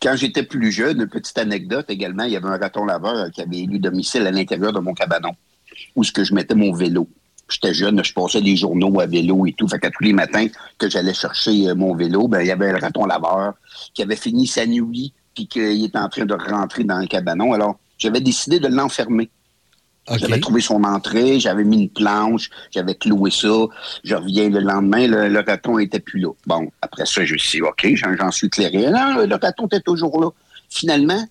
quand 0.00 0.16
j'étais 0.16 0.42
plus 0.42 0.72
jeune, 0.72 1.02
une 1.02 1.08
petite 1.08 1.36
anecdote 1.38 1.86
également, 1.88 2.24
il 2.24 2.32
y 2.32 2.36
avait 2.36 2.48
un 2.48 2.56
raton 2.56 2.84
laveur 2.84 3.30
qui 3.30 3.42
avait 3.42 3.58
élu 3.58 3.78
domicile 3.78 4.26
à 4.26 4.30
l'intérieur 4.30 4.72
de 4.72 4.80
mon 4.80 4.94
cabanon, 4.94 5.32
où 5.94 6.04
ce 6.04 6.12
que 6.12 6.24
je 6.24 6.34
mettais 6.34 6.54
mon 6.54 6.72
vélo 6.72 7.08
j'étais 7.48 7.74
jeune, 7.74 8.02
je 8.02 8.12
passais 8.12 8.40
des 8.40 8.56
journaux 8.56 9.00
à 9.00 9.06
vélo 9.06 9.46
et 9.46 9.52
tout. 9.52 9.68
Fait 9.68 9.78
qu'à 9.78 9.90
tous 9.90 10.04
les 10.04 10.12
matins 10.12 10.46
que 10.78 10.88
j'allais 10.88 11.14
chercher 11.14 11.68
euh, 11.68 11.74
mon 11.74 11.94
vélo, 11.94 12.28
ben, 12.28 12.40
il 12.40 12.46
y 12.46 12.50
avait 12.50 12.72
le 12.72 12.78
raton 12.78 13.06
laveur 13.06 13.54
qui 13.92 14.02
avait 14.02 14.16
fini 14.16 14.46
sa 14.46 14.66
nuit 14.66 15.12
puis 15.34 15.46
qu'il 15.46 15.84
était 15.84 15.98
en 15.98 16.08
train 16.08 16.24
de 16.24 16.34
rentrer 16.34 16.84
dans 16.84 16.98
le 16.98 17.06
cabanon. 17.06 17.52
Alors, 17.52 17.78
j'avais 17.98 18.20
décidé 18.20 18.60
de 18.60 18.68
l'enfermer. 18.68 19.28
J'avais 20.08 20.40
trouvé 20.40 20.60
son 20.60 20.84
entrée, 20.84 21.40
j'avais 21.40 21.64
mis 21.64 21.82
une 21.84 21.88
planche, 21.88 22.50
j'avais 22.70 22.94
cloué 22.94 23.30
ça. 23.30 23.66
Je 24.04 24.14
reviens 24.14 24.50
le 24.50 24.60
lendemain, 24.60 25.06
le, 25.06 25.40
raton 25.40 25.78
était 25.78 26.00
plus 26.00 26.20
là. 26.20 26.30
Bon, 26.46 26.70
après 26.82 27.06
ça, 27.06 27.24
je 27.24 27.32
me 27.32 27.38
suis 27.38 27.60
dit, 27.60 27.62
OK, 27.62 27.86
j'en 27.94 28.30
suis 28.30 28.48
éclairé. 28.48 28.90
Non, 28.90 29.24
le 29.26 29.34
raton 29.34 29.66
était 29.66 29.80
toujours 29.80 30.20
là. 30.20 30.30
Finalement, 30.68 31.26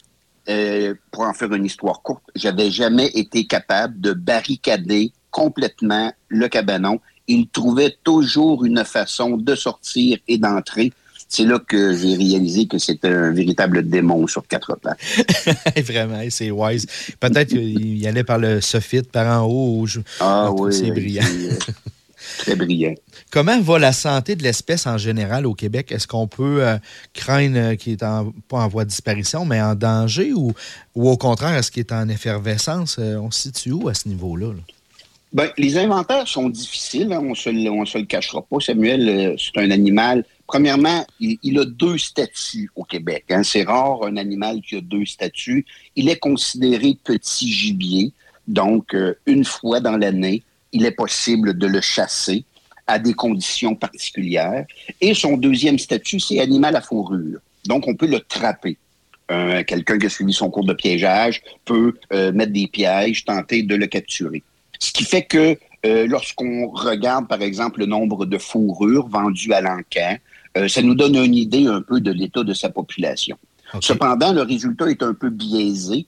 euh, 0.50 0.96
pour 1.12 1.24
en 1.24 1.34
faire 1.34 1.54
une 1.54 1.66
histoire 1.66 2.02
courte, 2.02 2.24
j'avais 2.36 2.72
jamais 2.72 3.08
été 3.14 3.46
capable 3.46 4.02
de 4.02 4.14
barricader 4.14 5.14
complètement 5.32 6.12
le 6.28 6.48
cabanon. 6.48 7.00
Il 7.28 7.48
trouvait 7.48 7.98
toujours 8.04 8.66
une 8.66 8.84
façon 8.84 9.38
de 9.38 9.56
sortir 9.56 10.18
et 10.28 10.38
d'entrer. 10.38 10.92
C'est 11.36 11.46
là 11.46 11.58
que 11.58 11.98
j'ai 11.98 12.16
réalisé 12.16 12.68
que 12.68 12.78
c'était 12.78 13.08
un 13.08 13.32
véritable 13.32 13.90
démon 13.90 14.28
sur 14.28 14.46
quatre 14.48 14.76
plans. 14.76 14.94
Vraiment, 15.84 16.22
c'est 16.30 16.52
wise. 16.52 16.86
Peut-être 17.20 17.50
qu'il 17.50 18.06
allait 18.06 18.24
par 18.24 18.38
le 18.38 18.62
soffit, 18.62 19.02
par 19.02 19.42
en 19.42 19.48
haut. 19.48 19.88
Ah 20.20 20.52
oui, 20.52 20.72
c'est 20.72 20.92
brillant. 20.92 21.26
Euh, 21.26 21.58
très 22.38 22.56
brillant. 22.56 22.94
Comment 23.32 23.60
va 23.62 23.80
la 23.80 23.94
santé 23.94 24.36
de 24.36 24.44
l'espèce 24.44 24.86
en 24.86 25.00
général 25.00 25.48
au 25.48 25.56
Québec? 25.56 25.92
Est-ce 25.92 26.06
qu'on 26.06 26.28
peut 26.28 26.64
euh, 26.64 26.78
craindre 27.16 27.58
euh, 27.58 27.76
qu'il 27.78 27.94
est 27.94 28.06
pas 28.48 28.58
en 28.60 28.68
voie 28.68 28.84
de 28.84 28.90
disparition, 28.90 29.44
mais 29.44 29.60
en 29.60 29.74
danger 29.74 30.34
ou, 30.34 30.54
ou 30.94 31.10
au 31.10 31.18
contraire, 31.18 31.56
est-ce 31.56 31.72
qu'il 31.72 31.80
est 31.80 31.92
en 31.92 32.10
effervescence? 32.10 33.00
on 33.00 33.32
se 33.32 33.42
situe 33.42 33.72
où 33.72 33.90
à 33.90 33.96
ce 33.96 34.08
niveau-là? 34.08 34.54
là? 34.54 34.62
Ben, 35.34 35.50
les 35.58 35.80
inventaires 35.80 36.28
sont 36.28 36.48
difficiles, 36.48 37.12
hein, 37.12 37.22
on 37.24 37.30
ne 37.30 37.36
se, 37.86 37.98
le 37.98 38.06
cachera 38.06 38.44
pas. 38.44 38.60
Samuel, 38.60 39.36
c'est 39.40 39.60
un 39.60 39.72
animal. 39.72 40.24
Premièrement, 40.48 41.06
il, 41.20 41.58
a 41.58 41.66
deux 41.66 41.98
statuts 41.98 42.70
au 42.76 42.84
Québec. 42.84 43.26
Hein. 43.30 43.44
C'est 43.44 43.64
rare 43.64 44.04
un 44.04 44.18
animal 44.18 44.62
qui 44.62 44.76
a 44.76 44.82
deux 44.82 45.06
statuts. 45.06 45.66
Il 45.96 46.10
est 46.10 46.20
considéré 46.20 46.98
petit 47.04 47.52
gibier, 47.52 48.12
donc 48.48 48.94
euh, 48.94 49.16
une 49.26 49.46
fois 49.46 49.80
dans 49.80 49.98
l'année, 49.98 50.44
il 50.74 50.86
est 50.86 50.92
possible 50.92 51.58
de 51.58 51.68
le 51.68 51.82
chasser 51.82 52.44
à 52.88 53.00
des 53.00 53.14
conditions 53.14 53.76
particulières. 53.76 54.66
Et 55.00 55.14
son 55.14 55.38
deuxième 55.38 55.80
statut, 55.80 56.20
c'est 56.20 56.40
animal 56.40 56.76
à 56.76 56.82
fourrure. 56.82 57.40
Donc, 57.66 57.88
on 57.88 57.96
peut 57.96 58.08
le 58.08 58.20
trapper. 58.20 58.78
quelqu'un 59.66 59.98
qui 59.98 60.08
a 60.08 60.10
suivi 60.10 60.34
son 60.34 60.50
cours 60.50 60.66
de 60.66 60.74
piégeage 60.74 61.42
peut 61.64 61.94
mettre 62.12 62.52
des 62.52 62.68
pièges, 62.68 63.24
tenter 63.24 63.64
de 63.64 63.76
le 63.76 63.88
capturer. 63.88 64.44
Ce 64.80 64.92
qui 64.92 65.06
fait 65.06 65.24
que 65.24 65.58
lorsqu'on 65.84 66.68
regarde, 66.68 67.30
par 67.30 67.42
exemple, 67.42 67.80
le 67.80 67.86
nombre 67.86 68.26
de 68.26 68.38
fourrures 68.38 69.08
vendues 69.08 69.54
à 69.54 69.62
l'encan, 69.62 70.18
ça 70.68 70.82
nous 70.82 70.96
donne 70.96 71.16
une 71.16 71.36
idée 71.36 71.68
un 71.68 71.82
peu 71.82 72.00
de 72.00 72.12
l'état 72.12 72.44
de 72.44 72.54
sa 72.54 72.70
population. 72.70 73.38
Cependant, 73.82 74.34
le 74.34 74.44
résultat 74.44 74.90
est 74.90 75.02
un 75.02 75.14
peu 75.14 75.30
biaisé 75.30 76.06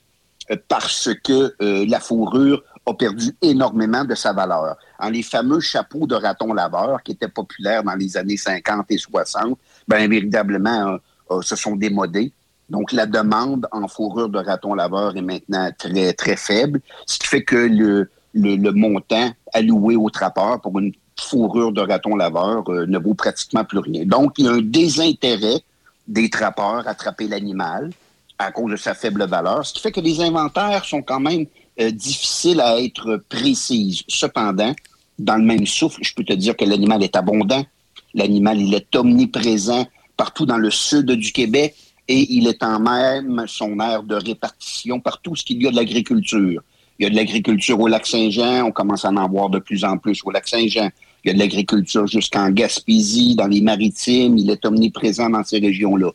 parce 0.67 1.09
que 1.23 1.55
la 1.59 1.99
fourrure 1.99 2.61
a 2.85 2.93
perdu 2.93 3.35
énormément 3.41 4.05
de 4.05 4.15
sa 4.15 4.33
valeur. 4.33 4.77
En 4.99 5.09
les 5.09 5.23
fameux 5.23 5.59
chapeaux 5.59 6.05
de 6.05 6.15
raton 6.15 6.53
laveur 6.53 7.01
qui 7.03 7.13
étaient 7.13 7.27
populaires 7.27 7.83
dans 7.83 7.95
les 7.95 8.17
années 8.17 8.37
50 8.37 8.85
et 8.89 8.97
60, 8.97 9.57
ben 9.87 10.09
véritablement, 10.09 10.93
euh, 10.93 10.97
euh, 11.31 11.41
se 11.41 11.55
sont 11.55 11.75
démodés. 11.75 12.31
Donc, 12.69 12.91
la 12.91 13.05
demande 13.05 13.67
en 13.71 13.87
fourrure 13.87 14.29
de 14.29 14.39
raton 14.39 14.73
laveur 14.73 15.15
est 15.17 15.21
maintenant 15.21 15.69
très, 15.77 16.13
très 16.13 16.35
faible, 16.35 16.81
ce 17.05 17.19
qui 17.19 17.27
fait 17.27 17.43
que 17.43 17.55
le, 17.55 18.09
le, 18.33 18.71
montant 18.71 19.31
alloué 19.53 19.95
au 19.95 20.09
trappeur 20.09 20.61
pour 20.61 20.77
une 20.79 20.91
fourrure 21.19 21.71
de 21.71 21.81
raton 21.81 22.15
laveur 22.15 22.63
euh, 22.69 22.85
ne 22.85 22.97
vaut 22.97 23.13
pratiquement 23.13 23.63
plus 23.63 23.79
rien. 23.79 24.05
Donc, 24.05 24.33
il 24.37 24.45
y 24.45 24.47
a 24.47 24.51
un 24.51 24.61
désintérêt 24.61 25.61
des 26.07 26.29
trappeurs 26.29 26.87
à 26.87 26.91
attraper 26.91 27.27
l'animal 27.27 27.91
à 28.37 28.51
cause 28.51 28.71
de 28.71 28.75
sa 28.75 28.93
faible 28.93 29.25
valeur, 29.25 29.65
ce 29.65 29.73
qui 29.73 29.79
fait 29.79 29.91
que 29.91 30.01
les 30.01 30.21
inventaires 30.21 30.83
sont 30.83 31.01
quand 31.01 31.21
même 31.21 31.45
euh, 31.79 31.89
difficile 31.91 32.59
à 32.59 32.79
être 32.79 33.23
précise. 33.29 34.03
Cependant, 34.07 34.73
dans 35.17 35.37
le 35.37 35.43
même 35.43 35.65
souffle, 35.65 36.01
je 36.03 36.13
peux 36.13 36.23
te 36.23 36.33
dire 36.33 36.55
que 36.57 36.65
l'animal 36.65 37.01
est 37.03 37.15
abondant. 37.15 37.65
L'animal, 38.13 38.59
il 38.59 38.73
est 38.73 38.95
omniprésent 38.95 39.87
partout 40.17 40.45
dans 40.45 40.57
le 40.57 40.71
sud 40.71 41.11
du 41.11 41.31
Québec 41.31 41.75
et 42.07 42.33
il 42.33 42.47
est 42.47 42.63
en 42.63 42.79
même 42.79 43.45
son 43.47 43.79
aire 43.79 44.03
de 44.03 44.15
répartition 44.15 44.99
partout 44.99 45.35
ce 45.35 45.43
qu'il 45.43 45.61
y 45.61 45.67
a 45.67 45.71
de 45.71 45.75
l'agriculture. 45.75 46.61
Il 46.99 47.03
y 47.03 47.05
a 47.07 47.09
de 47.09 47.15
l'agriculture 47.15 47.79
au 47.79 47.87
lac 47.87 48.05
Saint-Jean, 48.05 48.65
on 48.65 48.71
commence 48.71 49.03
à 49.05 49.09
en 49.09 49.27
voir 49.27 49.49
de 49.49 49.59
plus 49.59 49.83
en 49.83 49.97
plus 49.97 50.21
au 50.23 50.31
lac 50.31 50.47
Saint-Jean. 50.47 50.89
Il 51.25 51.29
y 51.29 51.31
a 51.31 51.33
de 51.33 51.39
l'agriculture 51.39 52.05
jusqu'en 52.05 52.51
Gaspésie, 52.51 53.35
dans 53.35 53.47
les 53.47 53.61
maritimes, 53.61 54.37
il 54.37 54.51
est 54.51 54.63
omniprésent 54.63 55.27
dans 55.27 55.43
ces 55.43 55.57
régions-là. 55.57 56.11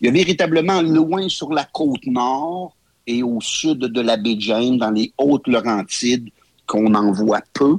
Il 0.00 0.06
y 0.06 0.08
a 0.08 0.12
véritablement 0.12 0.80
loin 0.80 1.28
sur 1.28 1.52
la 1.52 1.64
côte 1.64 2.06
nord, 2.06 2.74
et 3.06 3.22
au 3.22 3.42
sud 3.42 3.80
de 3.80 4.00
la 4.00 4.16
baie 4.16 4.36
James, 4.38 4.78
dans 4.78 4.90
les 4.90 5.12
Hautes-Laurentides, 5.18 6.30
qu'on 6.66 6.94
en 6.94 7.12
voit 7.12 7.42
peu, 7.52 7.76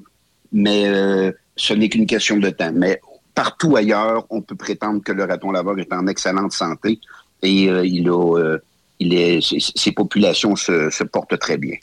mais 0.51 0.87
euh, 0.87 1.31
ce 1.55 1.73
n'est 1.73 1.89
qu'une 1.89 2.05
question 2.05 2.37
de 2.37 2.51
temps. 2.51 2.71
Mais 2.71 3.01
partout 3.33 3.75
ailleurs, 3.75 4.27
on 4.29 4.43
peut 4.43 4.55
prétendre 4.55 5.01
que 5.01 5.11
le 5.11 5.23
raton 5.23 5.49
laveur 5.49 5.79
est 5.79 5.91
en 5.91 6.05
excellente 6.05 6.51
santé 6.51 6.99
et 7.41 7.67
euh, 7.67 7.83
il 7.83 8.07
a, 8.09 8.37
euh, 8.37 8.59
il 8.99 9.15
est, 9.15 9.39
ses, 9.41 9.91
populations 9.91 10.55
se 10.55 11.03
portent 11.05 11.39
très 11.39 11.57
bien. 11.57 11.77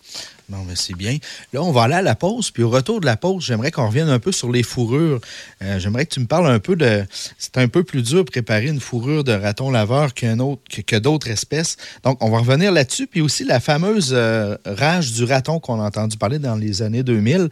Bon, 0.52 0.64
mais 0.68 0.76
c'est 0.76 0.94
bien. 0.94 1.16
Là, 1.54 1.62
on 1.62 1.72
va 1.72 1.84
aller 1.84 1.94
à 1.94 2.02
la 2.02 2.14
pause. 2.14 2.50
Puis 2.50 2.62
au 2.62 2.68
retour 2.68 3.00
de 3.00 3.06
la 3.06 3.16
pause, 3.16 3.42
j'aimerais 3.42 3.70
qu'on 3.70 3.86
revienne 3.86 4.10
un 4.10 4.18
peu 4.18 4.32
sur 4.32 4.52
les 4.52 4.62
fourrures. 4.62 5.18
Euh, 5.62 5.78
j'aimerais 5.78 6.04
que 6.04 6.12
tu 6.12 6.20
me 6.20 6.26
parles 6.26 6.46
un 6.46 6.58
peu 6.58 6.76
de. 6.76 7.06
C'est 7.38 7.56
un 7.56 7.68
peu 7.68 7.84
plus 7.84 8.02
dur 8.02 8.22
de 8.22 8.30
préparer 8.30 8.66
une 8.66 8.80
fourrure 8.80 9.24
de 9.24 9.32
raton 9.32 9.70
laveur 9.70 10.12
qu'un 10.12 10.38
autre, 10.40 10.60
que, 10.86 10.96
d'autres 10.96 11.30
espèces. 11.30 11.78
Donc, 12.04 12.22
on 12.22 12.28
va 12.28 12.40
revenir 12.40 12.70
là-dessus. 12.70 13.06
Puis 13.06 13.22
aussi 13.22 13.44
la 13.44 13.60
fameuse 13.60 14.10
euh, 14.12 14.58
rage 14.66 15.12
du 15.12 15.24
raton 15.24 15.58
qu'on 15.58 15.80
a 15.80 15.84
entendu 15.84 16.18
parler 16.18 16.38
dans 16.38 16.56
les 16.56 16.82
années 16.82 17.02
2000. 17.02 17.48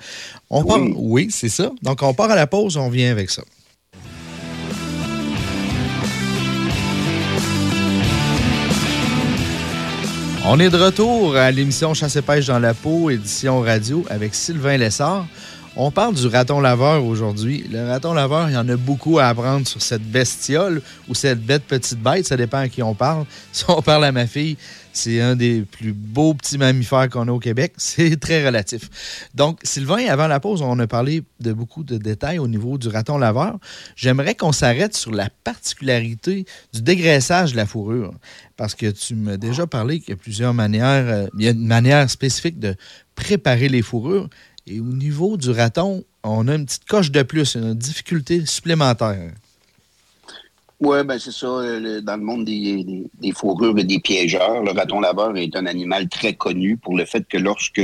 On 0.51 0.63
oui, 0.63 0.93
oui 0.95 1.29
c'est 1.31 1.49
ça. 1.49 1.73
Donc, 1.81 2.03
on 2.03 2.13
part 2.13 2.31
à 2.31 2.37
la 2.37 2.47
pause, 2.47 2.77
on 2.77 2.91
vient 2.91 3.11
avec 3.11 3.31
ça. 3.31 3.43
On 10.47 10.59
est 10.59 10.71
de 10.71 10.77
retour 10.77 11.37
à 11.37 11.51
l'émission 11.51 11.93
Chasse 11.93 12.17
et 12.17 12.23
pêche 12.23 12.47
dans 12.47 12.59
la 12.59 12.73
peau, 12.73 13.11
édition 13.11 13.61
radio, 13.61 14.05
avec 14.09 14.35
Sylvain 14.35 14.79
Lessard. 14.79 15.27
On 15.83 15.91
parle 15.91 16.15
du 16.15 16.27
raton 16.27 16.61
laveur 16.61 17.07
aujourd'hui. 17.07 17.65
Le 17.73 17.87
raton 17.87 18.13
laveur, 18.13 18.51
il 18.51 18.53
y 18.53 18.57
en 18.59 18.69
a 18.69 18.77
beaucoup 18.77 19.19
à 19.19 19.29
apprendre 19.29 19.67
sur 19.67 19.81
cette 19.81 20.03
bestiole 20.03 20.83
ou 21.09 21.15
cette 21.15 21.41
bête 21.43 21.63
petite 21.63 21.99
bête, 21.99 22.27
ça 22.27 22.37
dépend 22.37 22.59
à 22.59 22.69
qui 22.69 22.83
on 22.83 22.95
parle. 22.95 23.25
Si 23.53 23.65
on 23.67 23.81
parle 23.81 24.05
à 24.05 24.13
ma 24.13 24.27
fille, 24.27 24.59
c'est 24.93 25.21
un 25.21 25.37
des 25.37 25.63
plus 25.63 25.93
beaux 25.93 26.35
petits 26.35 26.59
mammifères 26.59 27.09
qu'on 27.09 27.29
a 27.29 27.33
au 27.33 27.39
Québec. 27.39 27.73
C'est 27.79 28.19
très 28.19 28.45
relatif. 28.45 28.91
Donc, 29.35 29.61
Sylvain, 29.63 30.07
avant 30.09 30.27
la 30.27 30.41
pause, 30.41 30.63
on 30.63 30.79
a 30.79 30.87
parlé 30.87 31.23
de 31.41 31.53
beaucoup 31.53 31.83
de 31.83 31.97
détails 31.97 32.39
au 32.39 32.49
niveau 32.49 32.79
du 32.79 32.89
raton 32.89 33.19
laveur. 33.19 33.59
J'aimerais 33.97 34.35
qu'on 34.35 34.53
s'arrête 34.53 34.95
sur 34.95 35.13
la 35.13 35.29
particularité 35.45 36.45
du 36.73 36.83
dégraissage 36.83 37.53
de 37.53 37.57
la 37.57 37.67
fourrure. 37.67 38.13
Parce 38.57 38.75
que 38.75 38.87
tu 38.91 39.15
m'as 39.15 39.37
déjà 39.37 39.67
parlé 39.67 40.01
qu'il 40.01 40.11
y 40.11 40.13
a 40.13 40.17
plusieurs 40.17 40.55
manières, 40.55 41.07
euh, 41.09 41.27
il 41.39 41.45
y 41.45 41.49
a 41.49 41.53
une 41.53 41.67
manière 41.67 42.09
spécifique 42.11 42.59
de 42.59 42.77
préparer 43.15 43.69
les 43.69 43.83
fourrures. 43.83 44.29
Et 44.73 44.79
au 44.79 44.85
niveau 44.85 45.37
du 45.37 45.51
raton, 45.51 46.05
on 46.23 46.47
a 46.47 46.55
une 46.55 46.65
petite 46.65 46.85
coche 46.85 47.11
de 47.11 47.23
plus, 47.23 47.57
une 47.57 47.75
difficulté 47.75 48.47
supplémentaire. 48.47 49.33
Oui, 50.79 51.03
ben 51.05 51.19
c'est 51.19 51.33
ça. 51.33 51.49
Euh, 51.49 52.01
dans 52.01 52.17
le 52.17 52.23
monde 52.23 52.45
des, 52.45 53.33
fourrures 53.35 53.77
et 53.79 53.85
des 53.85 53.99
piégeurs, 53.99 54.63
le 54.63 54.71
raton 54.71 55.01
laveur 55.01 55.37
est 55.37 55.57
un 55.57 55.67
animal 55.67 56.09
très 56.09 56.35
connu 56.35 56.77
pour 56.77 56.97
le 56.97 57.05
fait 57.05 57.27
que 57.27 57.37
lorsque 57.37 57.83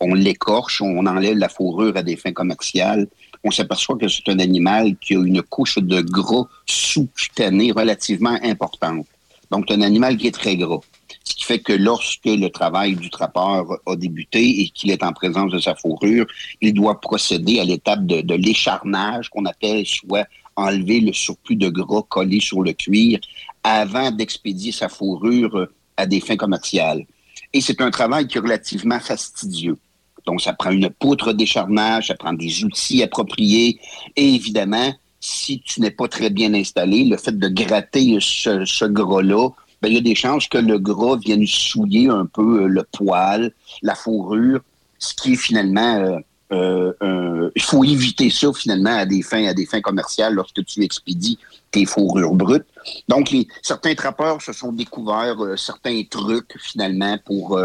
on 0.00 0.12
l'écorche, 0.12 0.82
on 0.82 1.06
enlève 1.06 1.38
la 1.38 1.48
fourrure 1.48 1.96
à 1.96 2.02
des 2.02 2.16
fins 2.16 2.32
commerciales, 2.32 3.08
on 3.42 3.50
s'aperçoit 3.50 3.96
que 3.96 4.08
c'est 4.08 4.28
un 4.28 4.38
animal 4.38 4.96
qui 4.98 5.16
a 5.16 5.20
une 5.20 5.42
couche 5.42 5.78
de 5.78 6.02
gras 6.02 6.46
sous-cutané 6.66 7.72
relativement 7.72 8.38
importante. 8.42 9.06
Donc, 9.50 9.64
c'est 9.66 9.74
un 9.74 9.82
animal 9.82 10.18
qui 10.18 10.26
est 10.26 10.34
très 10.34 10.56
gras. 10.56 10.80
Ce 11.28 11.34
qui 11.34 11.44
fait 11.44 11.58
que 11.58 11.74
lorsque 11.74 12.24
le 12.24 12.48
travail 12.48 12.96
du 12.96 13.10
trappeur 13.10 13.66
a 13.84 13.96
débuté 13.96 14.62
et 14.62 14.70
qu'il 14.70 14.90
est 14.90 15.02
en 15.02 15.12
présence 15.12 15.52
de 15.52 15.58
sa 15.58 15.74
fourrure, 15.74 16.26
il 16.62 16.72
doit 16.72 17.02
procéder 17.02 17.60
à 17.60 17.64
l'étape 17.64 18.06
de, 18.06 18.34
l'écharnage 18.34 19.28
qu'on 19.28 19.44
appelle 19.44 19.84
soit 19.84 20.26
enlever 20.56 21.00
le 21.00 21.12
surplus 21.12 21.56
de 21.56 21.68
gras 21.68 22.00
collé 22.08 22.40
sur 22.40 22.62
le 22.62 22.72
cuir 22.72 23.18
avant 23.62 24.10
d'expédier 24.10 24.72
sa 24.72 24.88
fourrure 24.88 25.54
euh, 25.54 25.66
à 25.98 26.06
des 26.06 26.20
fins 26.20 26.36
commerciales. 26.36 27.04
Et 27.52 27.60
c'est 27.60 27.82
un 27.82 27.90
travail 27.90 28.26
qui 28.26 28.38
est 28.38 28.40
relativement 28.40 28.98
fastidieux. 28.98 29.76
Donc, 30.24 30.40
ça 30.40 30.54
prend 30.54 30.70
une 30.70 30.88
poutre 30.88 31.34
d'écharnage, 31.34 32.06
ça 32.06 32.14
prend 32.14 32.32
des 32.32 32.64
outils 32.64 33.02
appropriés. 33.02 33.78
Et 34.16 34.34
évidemment, 34.34 34.94
si 35.20 35.60
tu 35.60 35.82
n'es 35.82 35.90
pas 35.90 36.08
très 36.08 36.30
bien 36.30 36.54
installé, 36.54 37.04
le 37.04 37.18
fait 37.18 37.38
de 37.38 37.48
gratter 37.48 38.16
ce, 38.18 38.64
ce 38.64 38.84
gras-là, 38.86 39.50
ben, 39.80 39.88
il 39.88 39.94
y 39.94 39.98
a 39.98 40.02
des 40.02 40.14
chances 40.14 40.48
que 40.48 40.58
le 40.58 40.78
gras 40.78 41.16
vienne 41.16 41.46
souiller 41.46 42.08
un 42.08 42.26
peu 42.26 42.64
euh, 42.64 42.66
le 42.66 42.82
poil, 42.84 43.52
la 43.82 43.94
fourrure, 43.94 44.60
ce 44.98 45.14
qui 45.14 45.34
est 45.34 45.36
finalement 45.36 46.20
euh, 46.50 46.92
euh, 47.02 47.50
il 47.54 47.62
faut 47.62 47.84
éviter 47.84 48.30
ça 48.30 48.52
finalement 48.54 48.96
à 48.96 49.04
des 49.04 49.22
fins 49.22 49.44
à 49.44 49.52
des 49.52 49.66
fins 49.66 49.82
commerciales 49.82 50.34
lorsque 50.34 50.64
tu 50.64 50.82
expédies 50.82 51.38
tes 51.70 51.84
fourrures 51.84 52.34
brutes. 52.34 52.66
Donc 53.06 53.30
les, 53.30 53.46
certains 53.62 53.94
trappeurs 53.94 54.40
se 54.40 54.52
sont 54.52 54.72
découverts 54.72 55.36
certains 55.56 56.02
trucs 56.08 56.56
finalement 56.58 57.18
pour 57.24 57.60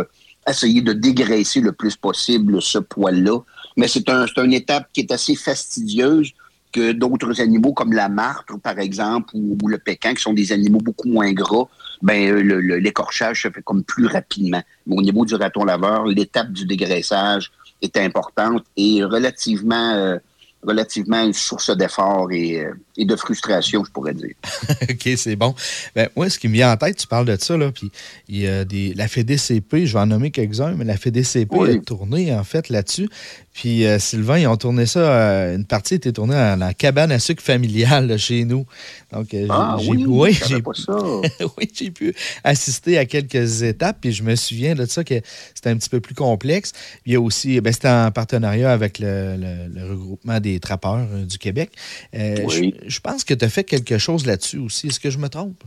essayer 0.47 0.81
de 0.81 0.91
dégraisser 0.91 1.61
le 1.61 1.71
plus 1.71 1.95
possible 1.95 2.61
ce 2.61 2.77
poil-là. 2.77 3.39
Mais 3.77 3.87
c'est 3.87 4.09
un, 4.09 4.25
une 4.43 4.53
étape 4.53 4.89
qui 4.91 4.99
est 4.99 5.11
assez 5.11 5.35
fastidieuse 5.35 6.33
que 6.73 6.91
d'autres 6.91 7.39
animaux 7.39 7.71
comme 7.71 7.93
la 7.93 8.09
martre, 8.09 8.59
par 8.59 8.79
exemple, 8.79 9.29
ou, 9.35 9.67
le 9.67 9.77
pécan, 9.77 10.13
qui 10.13 10.21
sont 10.21 10.33
des 10.33 10.51
animaux 10.51 10.79
beaucoup 10.79 11.07
moins 11.07 11.31
gras, 11.31 11.67
ben 12.03 12.35
l'écorchage 12.35 13.43
se 13.43 13.49
fait 13.49 13.61
comme 13.63 13.83
plus 13.83 14.05
rapidement. 14.05 14.61
Mais 14.85 14.95
au 14.95 15.01
niveau 15.01 15.25
du 15.25 15.35
raton 15.35 15.63
laveur, 15.63 16.05
l'étape 16.05 16.51
du 16.51 16.65
dégraissage 16.65 17.51
est 17.81 17.97
importante 17.97 18.63
et 18.77 19.03
relativement 19.03 19.93
euh, 19.95 20.17
relativement 20.65 21.23
une 21.23 21.33
source 21.33 21.75
d'effort 21.75 22.31
et, 22.31 22.59
euh, 22.59 22.73
et, 22.97 23.05
de 23.05 23.15
frustration, 23.15 23.83
je 23.83 23.91
pourrais 23.91 24.13
dire. 24.13 24.33
OK, 24.89 25.09
c'est 25.17 25.35
bon. 25.35 25.53
Ben, 25.95 26.09
moi, 26.15 26.29
ce 26.29 26.39
qui 26.39 26.47
me 26.47 26.53
vient 26.53 26.71
en 26.71 26.77
tête, 26.77 26.97
tu 26.97 27.07
parles 27.07 27.25
de 27.25 27.35
ça, 27.39 27.57
là, 27.57 27.71
puis 27.71 27.91
il 28.27 28.39
y 28.39 28.47
a 28.47 28.65
des, 28.65 28.93
la 28.93 29.07
FEDCP, 29.07 29.85
je 29.85 29.93
vais 29.93 29.99
en 29.99 30.07
nommer 30.07 30.31
quelques-uns, 30.31 30.73
mais 30.73 30.85
la 30.85 30.97
FEDCP 30.97 31.53
a 31.53 31.77
tourné, 31.79 32.33
en 32.33 32.43
fait, 32.43 32.69
là-dessus. 32.69 33.09
Puis 33.53 33.85
euh, 33.85 33.99
Sylvain, 33.99 34.39
ils 34.39 34.47
ont 34.47 34.57
tourné 34.57 34.85
ça, 34.85 34.99
euh, 34.99 35.55
une 35.55 35.65
partie 35.65 35.95
était 35.95 36.11
tournée 36.11 36.35
à 36.35 36.55
la 36.55 36.73
cabane 36.73 37.11
à 37.11 37.19
sucre 37.19 37.43
familiale 37.43 38.17
chez 38.17 38.45
nous. 38.45 38.65
Donc, 39.11 39.35
ah, 39.49 39.77
oui, 39.87 40.05
oui 41.57 41.71
j'ai 41.73 41.91
pu 41.91 42.15
assister 42.43 42.97
à 42.97 43.05
quelques 43.05 43.61
étapes, 43.61 43.97
puis 44.01 44.11
je 44.11 44.23
me 44.23 44.35
souviens 44.35 44.75
de 44.75 44.85
ça 44.85 45.03
que 45.03 45.21
c'était 45.53 45.69
un 45.69 45.77
petit 45.77 45.89
peu 45.89 45.99
plus 45.99 46.15
complexe. 46.15 46.73
Il 47.05 47.13
y 47.13 47.15
a 47.15 47.21
aussi, 47.21 47.61
ben, 47.61 47.71
c'était 47.71 47.89
en 47.89 48.11
partenariat 48.11 48.71
avec 48.71 48.99
le, 48.99 49.37
le 49.37 49.89
regroupement 49.89 50.39
des 50.39 50.59
trappeurs 50.59 51.07
euh, 51.11 51.25
du 51.25 51.37
Québec. 51.37 51.71
Euh, 52.15 52.47
je, 52.49 52.99
pense 52.99 53.23
que 53.23 53.33
tu 53.33 53.45
as 53.45 53.49
fait 53.49 53.63
quelque 53.63 53.97
chose 53.97 54.25
là-dessus 54.25 54.59
aussi. 54.59 54.87
Est-ce 54.87 54.99
que 54.99 55.09
je 55.09 55.17
me 55.17 55.29
trompe? 55.29 55.63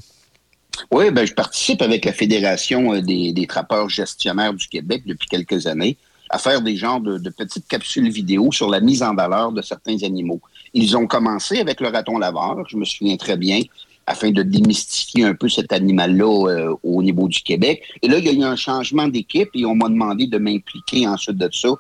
Oui, 0.91 1.11
ben, 1.11 1.27
je 1.27 1.33
participe 1.33 1.83
avec 1.83 2.05
la 2.05 2.13
Fédération 2.13 2.95
euh, 2.95 3.01
des, 3.01 3.47
trappeurs 3.49 3.89
gestionnaires 3.89 4.55
du 4.55 4.69
Québec 4.69 5.03
depuis 5.07 5.29
quelques 5.29 5.67
années 5.67 5.97
à 6.31 6.39
faire 6.39 6.61
des 6.61 6.77
genres 6.77 7.01
de, 7.01 7.31
petites 7.31 7.69
capsules 7.69 8.11
vidéo 8.11 8.51
sur 8.53 8.69
la 8.69 8.81
mise 8.81 9.03
en 9.03 9.15
valeur 9.15 9.53
de 9.53 9.63
certains 9.63 10.03
animaux. 10.03 10.41
Ils 10.75 10.97
ont 10.97 11.07
commencé 11.07 11.61
avec 11.61 11.81
le 11.81 11.89
raton 11.89 12.19
laveur, 12.19 12.65
je 12.69 12.77
me 12.77 12.85
souviens 12.85 13.17
très 13.17 13.37
bien. 13.37 13.61
afin 14.09 14.31
de 14.31 14.45
démystifier 14.45 15.25
un 15.25 15.35
peu 15.35 15.49
cet 15.49 15.73
animal-là 15.73 16.47
euh, 16.49 16.73
au 16.85 17.03
niveau 17.03 17.27
du 17.27 17.41
Québec. 17.41 17.83
Et 18.03 18.07
là, 18.07 18.19
il 18.19 18.25
y 18.25 18.29
a 18.29 18.33
eu 18.33 18.45
un 18.45 18.55
changement 18.55 19.09
d'équipe 19.09 19.49
et 19.53 19.67
on 19.67 19.75
m'a 19.75 19.89
demandé 19.89 20.29
de 20.29 20.39
m'impliquer 20.39 21.09
ensuite 21.09 21.39
de 21.39 21.49
ça. 21.53 21.71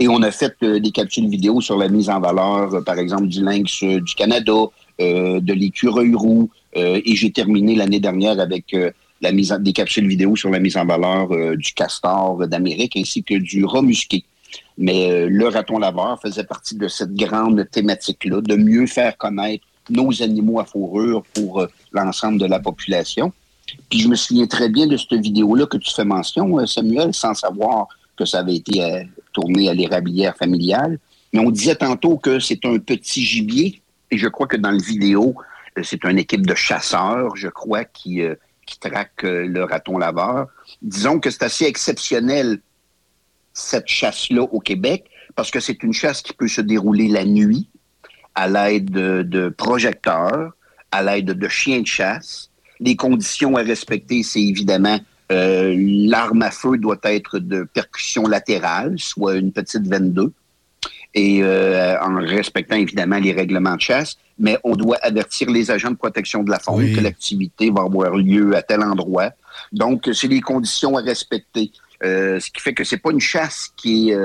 Et 0.00 0.08
on 0.08 0.22
a 0.22 0.30
fait 0.30 0.54
euh, 0.62 0.80
des 0.80 0.92
capsules 0.92 1.28
vidéo 1.28 1.60
sur 1.60 1.76
la 1.76 1.88
mise 1.88 2.08
en 2.08 2.20
valeur, 2.20 2.82
par 2.86 2.98
exemple, 2.98 3.26
du 3.26 3.44
lynx 3.44 3.84
du 3.84 4.14
Canada, 4.14 4.60
de 4.98 5.52
l'écureuil 5.52 6.14
roux. 6.14 6.48
et 6.74 7.14
j'ai 7.16 7.32
terminé 7.32 7.74
l'année 7.74 8.00
dernière 8.00 8.40
avec 8.40 8.74
la 9.20 9.32
mise 9.32 9.56
des 9.60 9.72
capsules 9.72 10.06
vidéo 10.06 10.36
sur 10.36 10.50
la 10.50 10.58
mise 10.58 10.76
en 10.76 10.84
valeur 10.84 11.28
du 11.56 11.72
castor 11.72 12.46
d'Amérique 12.46 12.96
ainsi 12.96 13.22
que 13.22 13.34
du 13.34 13.64
rat 13.64 13.82
musqué. 13.82 14.24
Mais 14.76 15.26
le 15.26 15.48
raton 15.48 15.78
laveur 15.78 16.20
faisait 16.20 16.44
partie 16.44 16.76
de 16.76 16.88
cette 16.88 17.14
grande 17.14 17.68
thématique-là, 17.70 18.40
de 18.40 18.56
mieux 18.56 18.86
faire 18.86 19.16
connaître 19.16 19.64
nos 19.90 20.22
animaux 20.22 20.60
à 20.60 20.64
fourrure 20.64 21.22
pour 21.34 21.60
euh, 21.60 21.66
l'ensemble 21.92 22.38
de 22.38 22.46
la 22.46 22.60
population. 22.60 23.32
Puis 23.90 24.00
je 24.00 24.08
me 24.08 24.14
souviens 24.14 24.46
très 24.46 24.68
bien 24.68 24.86
de 24.86 24.96
cette 24.96 25.20
vidéo-là 25.20 25.66
que 25.66 25.76
tu 25.76 25.92
fais 25.92 26.04
mention, 26.04 26.58
euh, 26.58 26.66
Samuel, 26.66 27.12
sans 27.14 27.34
savoir 27.34 27.88
que 28.16 28.24
ça 28.24 28.40
avait 28.40 28.56
été 28.56 28.82
euh, 28.82 29.02
tourné 29.32 29.68
à 29.68 29.74
l'érablière 29.74 30.36
familiale. 30.36 30.98
Mais 31.32 31.40
on 31.40 31.50
disait 31.50 31.76
tantôt 31.76 32.16
que 32.16 32.38
c'est 32.38 32.64
un 32.64 32.78
petit 32.78 33.24
gibier, 33.24 33.80
et 34.10 34.18
je 34.18 34.28
crois 34.28 34.46
que 34.46 34.56
dans 34.56 34.70
le 34.70 34.82
vidéo, 34.82 35.34
c'est 35.82 36.04
une 36.04 36.18
équipe 36.18 36.46
de 36.46 36.54
chasseurs, 36.54 37.34
je 37.34 37.48
crois, 37.48 37.84
qui, 37.84 38.22
qui 38.66 38.78
traque 38.78 39.22
le 39.22 39.64
raton 39.64 39.98
laveur. 39.98 40.48
Disons 40.82 41.20
que 41.20 41.30
c'est 41.30 41.44
assez 41.44 41.64
exceptionnel, 41.64 42.60
cette 43.52 43.88
chasse-là 43.88 44.42
au 44.42 44.60
Québec, 44.60 45.06
parce 45.34 45.50
que 45.50 45.60
c'est 45.60 45.82
une 45.82 45.92
chasse 45.92 46.22
qui 46.22 46.32
peut 46.32 46.48
se 46.48 46.60
dérouler 46.60 47.08
la 47.08 47.24
nuit, 47.24 47.68
à 48.34 48.48
l'aide 48.48 48.90
de, 48.90 49.48
projecteurs, 49.48 50.52
à 50.90 51.02
l'aide 51.02 51.30
de 51.30 51.48
chiens 51.48 51.80
de 51.80 51.86
chasse. 51.86 52.50
Les 52.80 52.96
conditions 52.96 53.56
à 53.56 53.62
respecter, 53.62 54.22
c'est 54.22 54.42
évidemment 54.42 54.98
euh, 55.32 55.74
l'arme 55.76 56.42
à 56.42 56.50
feu 56.50 56.76
doit 56.76 56.98
être 57.04 57.38
de 57.38 57.62
percussion 57.62 58.26
latérale, 58.26 58.94
soit 58.98 59.36
une 59.36 59.52
petite 59.52 59.86
22, 59.86 60.32
et 61.14 61.42
euh, 61.42 61.96
en 62.00 62.16
respectant 62.16 62.76
évidemment 62.76 63.18
les 63.18 63.32
règlements 63.32 63.76
de 63.76 63.80
chasse, 63.80 64.16
mais 64.38 64.58
on 64.64 64.74
doit 64.74 64.98
avertir 65.02 65.50
les 65.50 65.70
agents 65.70 65.90
de 65.90 65.96
protection 65.96 66.42
de 66.42 66.50
la 66.50 66.58
faune 66.58 66.92
que 66.92 67.00
l'activité 67.00 67.70
va 67.70 67.82
avoir 67.82 68.16
lieu 68.16 68.56
à 68.56 68.62
tel 68.62 68.82
endroit. 68.82 69.30
Donc, 69.72 70.10
c'est 70.12 70.26
les 70.26 70.40
conditions 70.40 70.96
à 70.96 71.00
respecter. 71.00 71.70
Euh, 72.02 72.40
ce 72.40 72.50
qui 72.50 72.60
fait 72.60 72.74
que 72.74 72.82
c'est 72.82 72.98
pas 72.98 73.12
une 73.12 73.20
chasse 73.20 73.70
qui 73.76 74.10
est, 74.10 74.18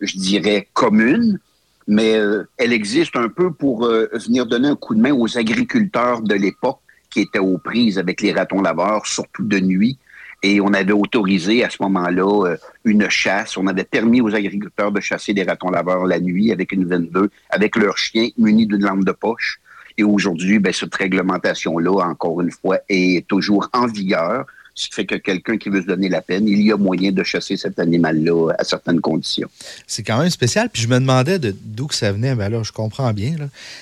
je 0.00 0.18
dirais, 0.18 0.68
commune, 0.74 1.38
mais 1.86 2.16
euh, 2.16 2.44
elle 2.56 2.72
existe 2.72 3.16
un 3.16 3.28
peu 3.28 3.52
pour 3.52 3.84
euh, 3.84 4.08
venir 4.12 4.46
donner 4.46 4.68
un 4.68 4.76
coup 4.76 4.94
de 4.94 5.00
main 5.00 5.12
aux 5.12 5.38
agriculteurs 5.38 6.20
de 6.20 6.34
l'époque 6.34 6.80
qui 7.10 7.20
étaient 7.20 7.38
aux 7.38 7.58
prises 7.58 7.98
avec 7.98 8.20
les 8.20 8.32
ratons 8.32 8.60
laveurs, 8.60 9.06
surtout 9.06 9.44
de 9.44 9.58
nuit. 9.60 9.98
Et 10.42 10.60
on 10.60 10.72
avait 10.72 10.92
autorisé 10.92 11.64
à 11.64 11.70
ce 11.70 11.82
moment-là 11.82 12.46
euh, 12.46 12.56
une 12.84 13.08
chasse. 13.08 13.56
On 13.56 13.66
avait 13.66 13.84
permis 13.84 14.20
aux 14.20 14.34
agriculteurs 14.34 14.92
de 14.92 15.00
chasser 15.00 15.34
des 15.34 15.42
ratons 15.42 15.70
laveurs 15.70 16.06
la 16.06 16.20
nuit 16.20 16.52
avec 16.52 16.72
une 16.72 16.86
22, 16.86 17.30
avec 17.50 17.76
leurs 17.76 17.98
chiens 17.98 18.28
munis 18.36 18.66
d'une 18.66 18.84
lampe 18.84 19.04
de 19.04 19.12
poche. 19.12 19.60
Et 19.98 20.04
aujourd'hui, 20.04 20.58
ben, 20.58 20.72
cette 20.72 20.94
réglementation-là, 20.94 22.06
encore 22.06 22.40
une 22.42 22.50
fois, 22.50 22.78
est 22.88 23.26
toujours 23.26 23.68
en 23.72 23.86
vigueur 23.86 24.46
ce 24.76 24.88
qui 24.88 24.94
fait 24.94 25.06
que 25.06 25.14
quelqu'un 25.14 25.56
qui 25.56 25.70
veut 25.70 25.80
se 25.80 25.86
donner 25.86 26.10
la 26.10 26.20
peine, 26.20 26.46
il 26.46 26.60
y 26.60 26.70
a 26.70 26.76
moyen 26.76 27.10
de 27.10 27.24
chasser 27.24 27.56
cet 27.56 27.78
animal-là 27.78 28.52
à 28.58 28.62
certaines 28.62 29.00
conditions. 29.00 29.48
C'est 29.86 30.02
quand 30.02 30.18
même 30.18 30.28
spécial. 30.28 30.68
Puis 30.70 30.82
je 30.82 30.88
me 30.88 31.00
demandais 31.00 31.38
d'où 31.38 31.86
que 31.86 31.94
ça 31.94 32.12
venait. 32.12 32.34
Ben 32.34 32.50
là, 32.50 32.62
je 32.62 32.72
comprends 32.72 33.12
bien. 33.14 33.36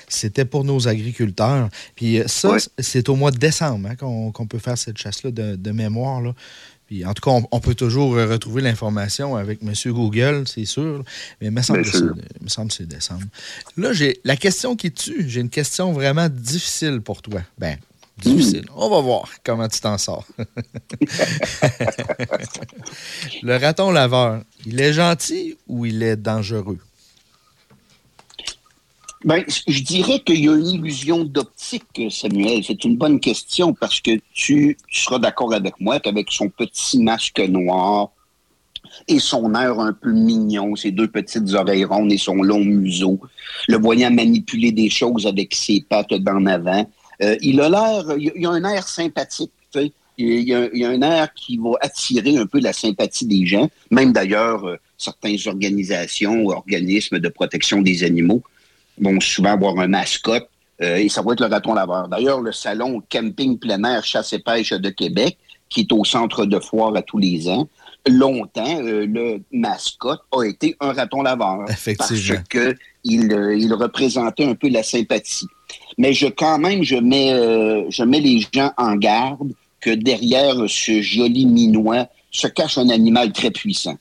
C'était 0.07 0.45
pour 0.45 0.63
nos 0.63 0.87
agriculteurs. 0.87 1.69
Puis 1.97 2.21
euh, 2.21 2.27
ça, 2.27 2.55
c'est 2.79 3.09
au 3.09 3.15
mois 3.15 3.31
de 3.31 3.37
décembre 3.37 3.89
hein, 3.89 3.95
qu'on 3.95 4.47
peut 4.47 4.57
faire 4.57 4.77
cette 4.77 4.97
chasse-là 4.97 5.31
de, 5.31 5.71
mémoire. 5.71 6.21
Puis, 6.87 7.03
en 7.03 7.13
tout 7.13 7.21
cas, 7.21 7.45
on, 7.51 7.59
peut 7.59 7.75
toujours 7.75 8.15
retrouver 8.15 8.61
l'information 8.61 9.35
avec 9.35 9.59
M. 9.63 9.73
Google, 9.91 10.43
c'est 10.45 10.65
sûr. 10.65 11.03
Mais 11.41 11.47
il 11.47 11.51
me 11.51 11.61
semble, 11.61 11.81
que 11.81 12.73
c'est 12.73 12.87
décembre. 12.87 13.23
Là, 13.75 13.91
j'ai 13.91 14.21
la 14.23 14.37
question 14.37 14.77
qui 14.77 14.91
tue. 14.91 15.27
J'ai 15.27 15.41
une 15.41 15.49
question 15.49 15.91
vraiment 15.91 16.29
difficile 16.29 17.01
pour 17.01 17.21
toi. 17.21 17.41
Ben, 17.57 17.77
difficile. 18.17 18.65
On 18.75 18.89
va 18.89 19.01
voir 19.01 19.29
comment 19.43 19.67
tu 19.67 19.79
t'en 19.79 19.97
sors. 19.97 20.25
le 23.43 23.57
raton 23.57 23.91
laveur, 23.91 24.41
il 24.65 24.79
est 24.79 24.93
gentil 24.93 25.57
ou 25.67 25.85
il 25.85 26.01
est 26.03 26.15
dangereux? 26.15 26.79
Ben, 29.25 29.43
je 29.67 29.81
dirais 29.81 30.19
qu'il 30.19 30.45
y 30.45 30.47
a 30.47 30.53
une 30.53 30.67
illusion 30.67 31.23
d'optique, 31.23 32.03
Samuel. 32.11 32.63
C'est 32.63 32.83
une 32.83 32.95
bonne 32.95 33.19
question 33.19 33.73
parce 33.73 33.99
que 33.99 34.19
tu, 34.33 34.77
seras 34.91 35.17
d'accord 35.17 35.51
avec 35.51 35.81
moi 35.81 35.99
qu'avec 35.99 36.31
son 36.31 36.49
petit 36.49 37.01
masque 37.01 37.39
noir 37.39 38.11
et 39.07 39.17
son 39.17 39.55
air 39.55 39.79
un 39.79 39.93
peu 39.93 40.11
mignon, 40.11 40.75
ses 40.75 40.91
deux 40.91 41.07
petites 41.07 41.51
oreilles 41.55 41.85
rondes 41.85 42.11
et 42.11 42.19
son 42.19 42.35
long 42.35 42.63
museau, 42.63 43.19
le 43.67 43.77
voyant 43.77 44.11
manipuler 44.11 44.71
des 44.71 44.91
choses 44.91 45.25
avec 45.25 45.55
ses 45.55 45.81
pattes 45.81 46.13
d'en 46.13 46.45
avant, 46.45 46.87
euh, 47.21 47.35
il 47.41 47.61
a 47.61 47.69
l'air, 47.69 48.17
il 48.17 48.45
a 48.45 48.51
un 48.51 48.63
air 48.63 48.87
sympathique. 48.87 49.51
Il 50.17 50.47
y, 50.47 50.53
a, 50.53 50.69
il 50.73 50.85
a, 50.85 50.89
un 50.89 51.01
air 51.01 51.33
qui 51.33 51.57
va 51.57 51.71
attirer 51.81 52.37
un 52.37 52.45
peu 52.45 52.61
la 52.61 52.71
sympathie 52.71 53.25
des 53.25 53.45
gens. 53.45 53.69
Même 53.91 54.13
d'ailleurs, 54.13 54.65
euh, 54.65 54.77
certaines 54.97 55.37
organisations 55.45 56.41
ou 56.41 56.51
organismes 56.51 57.19
de 57.19 57.27
protection 57.27 57.81
des 57.81 58.03
animaux 58.05 58.41
vont 58.97 59.19
souvent 59.19 59.51
avoir 59.51 59.77
un 59.79 59.87
mascotte 59.87 60.47
euh, 60.81 60.95
et 60.95 61.09
ça 61.09 61.21
va 61.21 61.33
être 61.33 61.41
le 61.41 61.47
raton 61.47 61.73
laveur. 61.73 62.07
D'ailleurs, 62.07 62.39
le 62.39 62.53
salon 62.53 63.03
camping 63.09 63.59
plein 63.59 63.83
air 63.83 64.05
chasse 64.05 64.31
et 64.31 64.39
pêche 64.39 64.71
de 64.71 64.89
Québec, 64.89 65.37
qui 65.67 65.81
est 65.81 65.91
au 65.91 66.05
centre 66.05 66.45
de 66.45 66.59
foire 66.59 66.95
à 66.95 67.01
tous 67.01 67.17
les 67.17 67.49
ans, 67.49 67.67
longtemps, 68.07 68.79
le 68.81 69.41
mascotte 69.51 70.21
a 70.31 70.43
été 70.43 70.77
un 70.79 70.93
raton 70.93 71.23
laveur. 71.23 71.65
Effectivement. 71.69 72.35
Parce 72.51 72.73
qu'il 73.03 73.57
il 73.57 73.73
représentait 73.73 74.45
un 74.45 74.55
peu 74.55 74.69
la 74.69 74.83
sympathie 74.83 75.47
mais 75.97 76.13
je 76.13 76.27
quand 76.27 76.57
même, 76.57 76.83
je 76.83 76.95
mets, 76.95 77.33
euh, 77.33 77.85
je 77.89 78.03
mets 78.03 78.19
les 78.19 78.45
gens 78.51 78.71
en 78.77 78.95
garde 78.95 79.53
que 79.79 79.91
derrière 79.91 80.55
ce 80.67 81.01
joli 81.01 81.45
minois 81.45 82.07
se 82.31 82.47
cache 82.47 82.77
un 82.77 82.89
animal 82.89 83.31
très 83.31 83.51
puissant. 83.51 83.95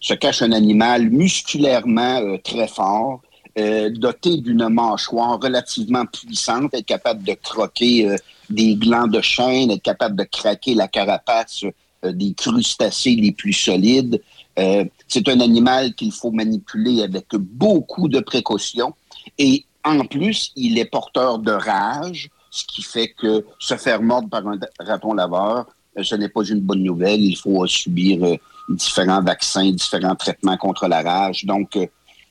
Se 0.00 0.14
cache 0.14 0.42
un 0.42 0.52
animal 0.52 1.10
musculairement 1.10 2.20
euh, 2.20 2.38
très 2.42 2.68
fort, 2.68 3.20
euh, 3.58 3.90
doté 3.90 4.38
d'une 4.38 4.68
mâchoire 4.68 5.38
relativement 5.42 6.06
puissante, 6.06 6.72
être 6.74 6.86
capable 6.86 7.22
de 7.24 7.34
croquer 7.34 8.16
des 8.48 8.76
glands 8.76 9.08
de 9.08 9.20
chêne, 9.20 9.70
être 9.70 9.82
capable 9.82 10.16
de 10.16 10.24
craquer 10.24 10.74
la 10.74 10.88
carapace 10.88 11.64
des 12.02 12.34
crustacés 12.34 13.16
les 13.16 13.32
plus 13.32 13.54
solides. 13.54 14.22
c'est 15.08 15.28
un 15.28 15.40
animal 15.40 15.94
qu'il 15.94 16.12
faut 16.12 16.30
manipuler 16.30 17.02
avec 17.02 17.26
beaucoup 17.34 18.08
de 18.08 18.20
précautions 18.20 18.94
et 19.38 19.64
en 19.86 20.04
plus, 20.04 20.52
il 20.56 20.78
est 20.78 20.84
porteur 20.84 21.38
de 21.38 21.52
rage, 21.52 22.28
ce 22.50 22.64
qui 22.64 22.82
fait 22.82 23.08
que 23.08 23.44
se 23.58 23.76
faire 23.76 24.02
mordre 24.02 24.28
par 24.28 24.46
un 24.46 24.58
raton 24.80 25.14
laveur, 25.14 25.66
euh, 25.96 26.02
ce 26.02 26.14
n'est 26.16 26.28
pas 26.28 26.44
une 26.44 26.60
bonne 26.60 26.82
nouvelle. 26.82 27.22
Il 27.22 27.36
faut 27.36 27.66
subir 27.66 28.24
euh, 28.24 28.36
différents 28.68 29.22
vaccins, 29.22 29.70
différents 29.70 30.16
traitements 30.16 30.56
contre 30.56 30.88
la 30.88 31.02
rage. 31.02 31.44
Donc, 31.44 31.76
euh, 31.76 31.86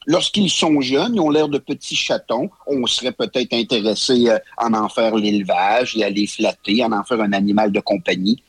lorsqu'ils 0.06 0.50
sont 0.50 0.82
jeunes, 0.82 1.16
ils 1.16 1.22
ont 1.22 1.30
l'air 1.30 1.48
de 1.48 1.58
petits 1.58 1.96
chatons. 1.96 2.50
On 2.68 2.86
serait 2.88 3.14
peut-être 3.14 3.54
intéressé 3.54 4.30
à 4.58 4.68
en 4.68 4.90
faire 4.90 5.16
l'élevage 5.16 5.96
et 5.96 6.04
à 6.04 6.10
les 6.10 6.28
flatter, 6.28 6.84
à 6.84 6.88
en 6.88 7.04
faire 7.04 7.22
un 7.22 7.34
animal 7.34 7.72
de 7.72 7.80
compagnie. 7.80 8.42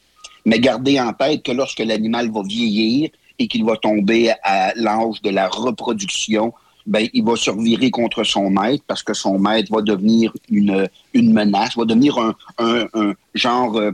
Mais 0.44 0.60
gardez 0.60 1.00
en 1.00 1.12
tête 1.12 1.42
que 1.42 1.52
lorsque 1.52 1.80
l'animal 1.80 2.30
va 2.30 2.42
vieillir 2.42 3.10
et 3.38 3.48
qu'il 3.48 3.64
va 3.64 3.76
tomber 3.76 4.32
à 4.42 4.72
l'âge 4.74 5.20
de 5.22 5.30
la 5.30 5.48
reproduction, 5.48 6.52
ben, 6.86 7.08
il 7.12 7.24
va 7.24 7.36
se 7.36 7.50
revirer 7.50 7.90
contre 7.90 8.24
son 8.24 8.50
maître 8.50 8.84
parce 8.86 9.02
que 9.02 9.14
son 9.14 9.38
maître 9.38 9.72
va 9.72 9.82
devenir 9.82 10.32
une, 10.48 10.88
une 11.14 11.32
menace, 11.32 11.76
va 11.76 11.84
devenir 11.84 12.18
un, 12.18 12.34
un, 12.58 13.14
genre, 13.34 13.76
euh, 13.76 13.90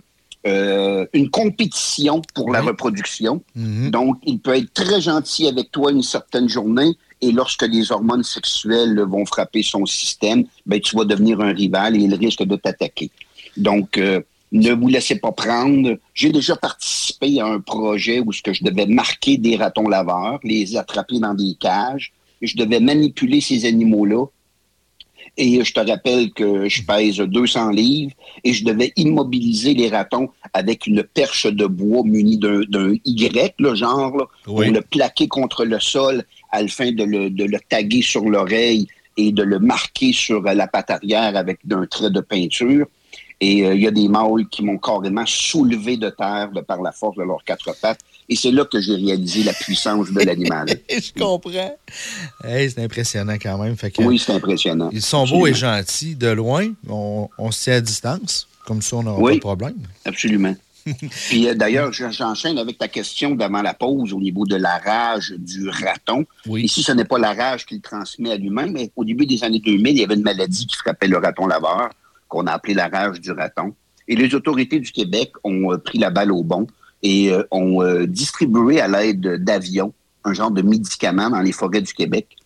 euh, 0.46 1.06
une 1.12 1.30
compétition 1.30 2.22
pour 2.34 2.52
la 2.52 2.60
reproduction. 2.60 3.42
Mm-hmm. 3.56 3.90
Donc, 3.90 4.18
il 4.24 4.38
peut 4.40 4.56
être 4.56 4.72
très 4.74 5.00
gentil 5.00 5.48
avec 5.48 5.70
toi 5.70 5.90
une 5.90 6.02
certaine 6.02 6.48
journée 6.48 6.96
et 7.20 7.32
lorsque 7.32 7.62
les 7.62 7.92
hormones 7.92 8.24
sexuelles 8.24 9.00
vont 9.00 9.24
frapper 9.24 9.62
son 9.62 9.86
système, 9.86 10.44
ben, 10.66 10.80
tu 10.80 10.96
vas 10.96 11.04
devenir 11.04 11.40
un 11.40 11.52
rival 11.52 11.96
et 11.96 12.00
il 12.00 12.14
risque 12.14 12.42
de 12.42 12.56
t'attaquer. 12.56 13.10
Donc, 13.56 13.96
euh, 13.96 14.20
ne 14.50 14.72
vous 14.72 14.88
laissez 14.88 15.18
pas 15.18 15.32
prendre. 15.32 15.96
J'ai 16.12 16.30
déjà 16.30 16.56
participé 16.56 17.40
à 17.40 17.46
un 17.46 17.60
projet 17.60 18.20
où 18.20 18.32
ce 18.32 18.42
que 18.42 18.52
je 18.52 18.64
devais 18.64 18.86
marquer 18.86 19.38
des 19.38 19.56
ratons 19.56 19.88
laveurs, 19.88 20.40
les 20.42 20.76
attraper 20.76 21.20
dans 21.20 21.32
des 21.32 21.54
cages 21.58 22.12
je 22.42 22.56
devais 22.56 22.80
manipuler 22.80 23.40
ces 23.40 23.64
animaux-là. 23.64 24.26
Et 25.38 25.64
je 25.64 25.72
te 25.72 25.80
rappelle 25.80 26.30
que 26.32 26.68
je 26.68 26.82
pèse 26.82 27.16
200 27.16 27.70
livres 27.70 28.12
et 28.44 28.52
je 28.52 28.64
devais 28.66 28.92
immobiliser 28.96 29.72
les 29.72 29.88
ratons 29.88 30.28
avec 30.52 30.86
une 30.86 31.02
perche 31.02 31.46
de 31.46 31.64
bois 31.64 32.02
munie 32.04 32.36
d'un 32.36 32.94
Y, 33.06 33.54
le 33.58 33.74
genre, 33.74 34.28
pour 34.44 34.60
le 34.60 34.82
plaquer 34.82 35.28
contre 35.28 35.64
le 35.64 35.80
sol 35.80 36.24
afin 36.50 36.92
de 36.92 37.04
le, 37.04 37.30
de 37.30 37.44
le 37.44 37.58
taguer 37.66 38.02
sur 38.02 38.28
l'oreille 38.28 38.88
et 39.16 39.32
de 39.32 39.42
le 39.42 39.58
marquer 39.58 40.12
sur 40.12 40.42
la 40.42 40.66
patte 40.66 40.90
arrière 40.90 41.34
avec 41.36 41.60
un 41.70 41.86
trait 41.86 42.10
de 42.10 42.20
peinture. 42.20 42.86
Et 43.40 43.66
euh, 43.66 43.74
il 43.74 43.82
y 43.82 43.88
a 43.88 43.90
des 43.90 44.08
mâles 44.08 44.48
qui 44.50 44.62
m'ont 44.62 44.78
carrément 44.78 45.26
soulevé 45.26 45.96
de 45.96 46.10
terre 46.10 46.50
de 46.52 46.60
par 46.60 46.80
la 46.80 46.92
force 46.92 47.16
de 47.16 47.22
leurs 47.22 47.42
quatre 47.42 47.74
pattes. 47.80 48.00
Et 48.32 48.34
c'est 48.34 48.50
là 48.50 48.64
que 48.64 48.80
j'ai 48.80 48.94
réalisé 48.94 49.42
la 49.42 49.52
puissance 49.52 50.10
de 50.10 50.20
l'animal. 50.24 50.66
Je 50.88 51.12
comprends. 51.12 51.76
c'est 52.42 52.78
impressionnant 52.78 53.34
quand 53.34 53.58
même. 53.58 53.76
oui, 53.98 54.18
c'est 54.18 54.32
impressionnant. 54.32 54.88
Ils 54.90 55.02
sont 55.02 55.26
beaux 55.26 55.46
et 55.46 55.52
gentils 55.52 56.16
de 56.16 56.28
loin. 56.28 56.72
On, 56.88 57.28
se 57.50 57.64
tient 57.64 57.74
à 57.74 57.80
distance. 57.82 58.48
Comme 58.64 58.80
ça, 58.80 58.96
on 58.96 59.02
n'aura 59.02 59.20
pas 59.22 59.34
de 59.34 59.40
problème. 59.40 59.74
Absolument. 60.06 60.54
Puis 61.28 61.46
euh, 61.46 61.54
d'ailleurs, 61.54 61.92
j'enchaîne 61.92 62.56
avec 62.56 62.78
ta 62.78 62.88
question 62.88 63.34
d'avant 63.34 63.60
la 63.60 63.74
pause 63.74 64.14
au 64.14 64.20
niveau 64.20 64.46
de 64.46 64.56
la 64.56 64.78
rage 64.78 65.34
du 65.36 65.68
raton. 65.68 66.24
Ici, 66.46 66.82
ce 66.82 66.92
n'est 66.92 67.04
pas 67.04 67.18
la 67.18 67.34
rage 67.34 67.66
qu'il 67.66 67.82
transmet 67.82 68.30
à 68.32 68.36
lui-même, 68.36 68.72
mais 68.72 68.90
au 68.96 69.04
début 69.04 69.26
des 69.26 69.44
années 69.44 69.60
2000, 69.60 69.92
il 69.92 70.00
y 70.00 70.04
avait 70.04 70.14
une 70.14 70.22
maladie 70.22 70.66
qui 70.66 70.76
frappait 70.76 71.06
le 71.06 71.18
raton 71.18 71.46
laveur, 71.46 71.90
qu'on 72.28 72.46
a 72.46 72.52
appelé 72.52 72.72
la 72.72 72.88
rage 72.88 73.20
du 73.20 73.30
raton. 73.30 73.74
Et 74.08 74.16
les 74.16 74.34
autorités 74.34 74.80
du 74.80 74.90
Québec 74.90 75.32
ont 75.44 75.70
euh, 75.70 75.76
pris 75.76 75.98
la 75.98 76.08
balle 76.08 76.32
au 76.32 76.42
bon 76.42 76.66
et 77.02 77.32
euh, 77.32 77.42
ont 77.50 78.04
distribué 78.06 78.80
à 78.80 78.88
l'aide 78.88 79.42
d'avions 79.42 79.92
un 80.24 80.34
genre 80.34 80.50
de 80.50 80.62
médicament 80.62 81.30
dans 81.30 81.40
les 81.40 81.52
forêts 81.52 81.82
du 81.82 81.92
Québec 81.92 82.36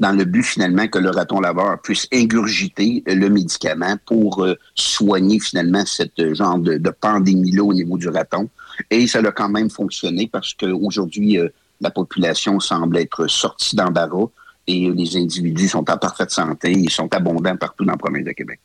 dans 0.00 0.12
le 0.12 0.24
but 0.24 0.42
finalement 0.42 0.88
que 0.88 0.98
le 0.98 1.10
raton 1.10 1.40
laveur 1.40 1.80
puisse 1.82 2.08
ingurgiter 2.12 3.04
le 3.06 3.28
médicament 3.28 3.96
pour 4.06 4.42
euh, 4.42 4.58
soigner 4.74 5.38
finalement 5.38 5.84
cette 5.84 6.34
genre 6.34 6.58
de, 6.58 6.90
pandémie-là 6.90 7.62
au 7.62 7.74
niveau 7.74 7.98
du 7.98 8.08
raton. 8.08 8.48
Et 8.90 9.06
ça 9.06 9.18
a 9.18 9.30
quand 9.30 9.50
même 9.50 9.68
fonctionné 9.68 10.26
parce 10.26 10.54
qu'aujourd'hui, 10.54 11.38
euh, 11.38 11.48
la 11.82 11.90
population 11.90 12.58
semble 12.60 12.96
être 12.96 13.26
sortie 13.26 13.76
d'embarras 13.76 14.26
et 14.66 14.90
les 14.90 15.16
individus 15.16 15.68
sont 15.68 15.88
en 15.90 15.98
parfaite 15.98 16.30
santé 16.30 16.72
et 16.72 16.90
sont 16.90 17.14
abondants 17.14 17.56
partout 17.56 17.84
dans 17.84 17.92
la 17.92 17.98
province 17.98 18.24
de 18.24 18.32
Québec. 18.32 18.60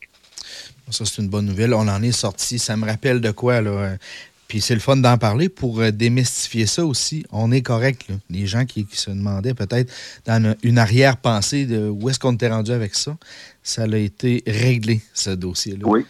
Ça, 0.90 1.04
c'est 1.04 1.20
une 1.20 1.28
bonne 1.28 1.46
nouvelle. 1.46 1.74
On 1.74 1.88
en 1.88 2.02
est 2.02 2.12
sorti. 2.12 2.58
Ça 2.58 2.76
me 2.76 2.86
rappelle 2.86 3.20
de 3.20 3.32
quoi, 3.32 3.60
là? 3.60 3.96
Puis 4.48 4.60
c'est 4.60 4.74
le 4.74 4.80
fun 4.80 4.96
d'en 4.96 5.18
parler 5.18 5.48
pour 5.48 5.80
euh, 5.80 5.90
démystifier 5.90 6.66
ça 6.66 6.84
aussi. 6.84 7.24
On 7.32 7.50
est 7.50 7.62
correct. 7.62 8.06
Les 8.30 8.46
gens 8.46 8.64
qui, 8.64 8.86
se 8.92 9.10
demandaient 9.10 9.54
peut-être 9.54 9.92
dans 10.24 10.54
une 10.62 10.78
arrière-pensée 10.78 11.66
de 11.66 11.88
où 11.88 12.08
est-ce 12.08 12.18
qu'on 12.18 12.34
était 12.34 12.48
rendu 12.48 12.70
avec 12.70 12.94
ça, 12.94 13.16
ça 13.62 13.82
a 13.82 13.96
été 13.96 14.42
réglé, 14.46 15.00
ce 15.14 15.30
dossier-là. 15.30 15.84
Oui. 15.86 16.04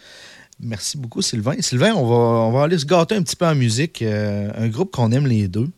Merci 0.59 0.97
beaucoup, 0.97 1.21
Sylvain. 1.21 1.55
Sylvain, 1.59 1.93
on 1.93 2.05
va, 2.05 2.15
on 2.15 2.51
va 2.51 2.63
aller 2.63 2.77
se 2.77 2.85
gâter 2.85 3.15
un 3.15 3.21
petit 3.21 3.35
peu 3.35 3.45
en 3.45 3.55
musique. 3.55 4.01
Euh, 4.01 4.51
un 4.55 4.67
groupe 4.67 4.91
qu'on 4.91 5.11
aime 5.11 5.27
les 5.27 5.47
deux. 5.47 5.69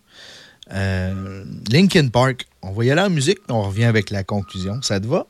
Euh, 0.72 1.43
Linkin 1.69 2.08
Park. 2.10 2.45
On 2.62 2.72
va 2.72 2.86
y 2.86 2.91
aller 2.91 3.02
en 3.02 3.10
musique, 3.10 3.39
on 3.50 3.62
revient 3.63 3.86
avec 3.86 4.10
la 4.10 4.24
conclusion. 4.24 4.82
Ça 4.82 5.00
te 5.00 5.08
va? 5.08 5.26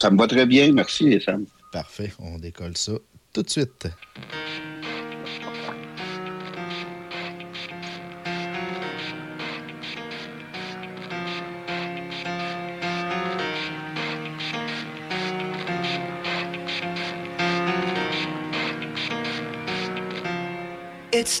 Ça 0.00 0.10
me 0.10 0.18
va 0.18 0.26
très 0.26 0.46
bien. 0.46 0.72
Merci, 0.72 1.20
Sam. 1.24 1.44
Parfait. 1.72 2.12
On 2.18 2.38
décolle 2.38 2.76
ça 2.76 2.92
tout 3.32 3.42
de 3.42 3.50
suite. 3.50 3.88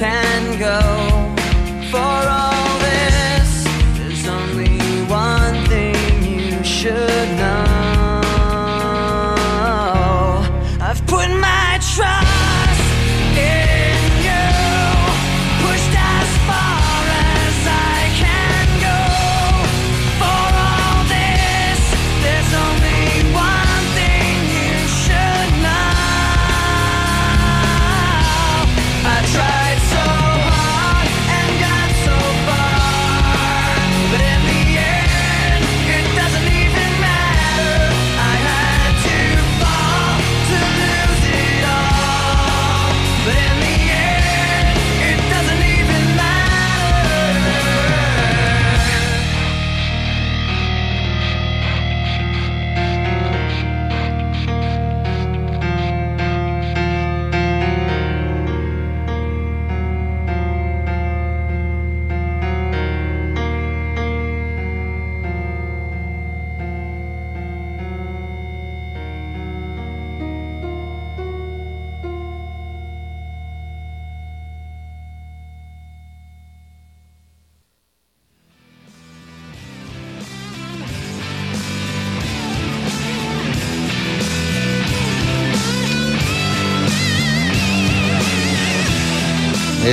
can 0.00 0.58
go. 0.58 1.39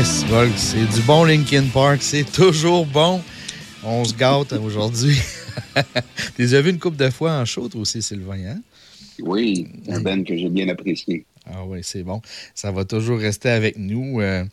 C'est 0.04 0.86
du 0.94 1.02
bon 1.08 1.24
Linkin 1.24 1.66
Park. 1.74 2.04
C'est 2.04 2.32
toujours 2.32 2.86
bon. 2.86 3.20
On 3.84 4.06
se 4.06 4.14
gâte 4.14 4.54
aujourd'hui. 4.54 5.18
tu 6.36 6.56
as 6.56 6.62
vu 6.62 6.70
une 6.70 6.78
coupe 6.78 6.96
de 6.96 7.10
fois 7.10 7.32
en 7.32 7.46
show, 7.46 7.68
toi 7.68 7.82
aussi, 7.82 8.04
Sylvain, 8.04 8.46
hein? 8.48 8.62
Oui, 9.20 9.68
un 9.90 10.00
band 10.02 10.24
que 10.24 10.38
j'ai 10.38 10.50
bien 10.50 10.70
apprécié. 10.70 11.26
Ah 11.48 11.66
oui, 11.66 11.80
c'est 11.82 12.04
bon. 12.04 12.22
Ça 12.54 12.72
va 12.72 12.86
toujours 12.86 13.18
rester 13.18 13.50
avec 13.50 13.78
nous. 13.78 14.22
Euh, 14.22 14.44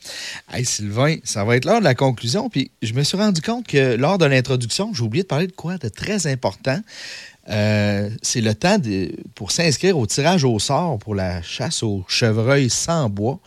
hey, 0.50 0.64
Sylvain, 0.64 1.16
ça 1.24 1.44
va 1.44 1.56
être 1.56 1.66
l'heure 1.66 1.80
de 1.80 1.84
la 1.84 1.94
conclusion. 1.94 2.48
Puis 2.48 2.70
je 2.80 2.94
me 2.94 3.02
suis 3.02 3.18
rendu 3.18 3.42
compte 3.42 3.66
que 3.66 3.96
lors 3.96 4.16
de 4.16 4.24
l'introduction, 4.24 4.94
j'ai 4.94 5.02
oublié 5.02 5.24
de 5.24 5.28
parler 5.28 5.46
de 5.46 5.52
quoi 5.52 5.76
de 5.76 5.88
très 5.88 6.26
important. 6.26 6.80
Euh, 7.50 8.08
c'est 8.22 8.40
le 8.40 8.54
temps 8.54 8.78
de, 8.78 9.12
pour 9.34 9.50
s'inscrire 9.50 9.98
au 9.98 10.06
tirage 10.06 10.44
au 10.44 10.58
sort 10.58 10.98
pour 10.98 11.14
la 11.14 11.42
chasse 11.42 11.82
au 11.82 12.02
chevreuil 12.08 12.70
sans 12.70 13.10
bois. 13.10 13.40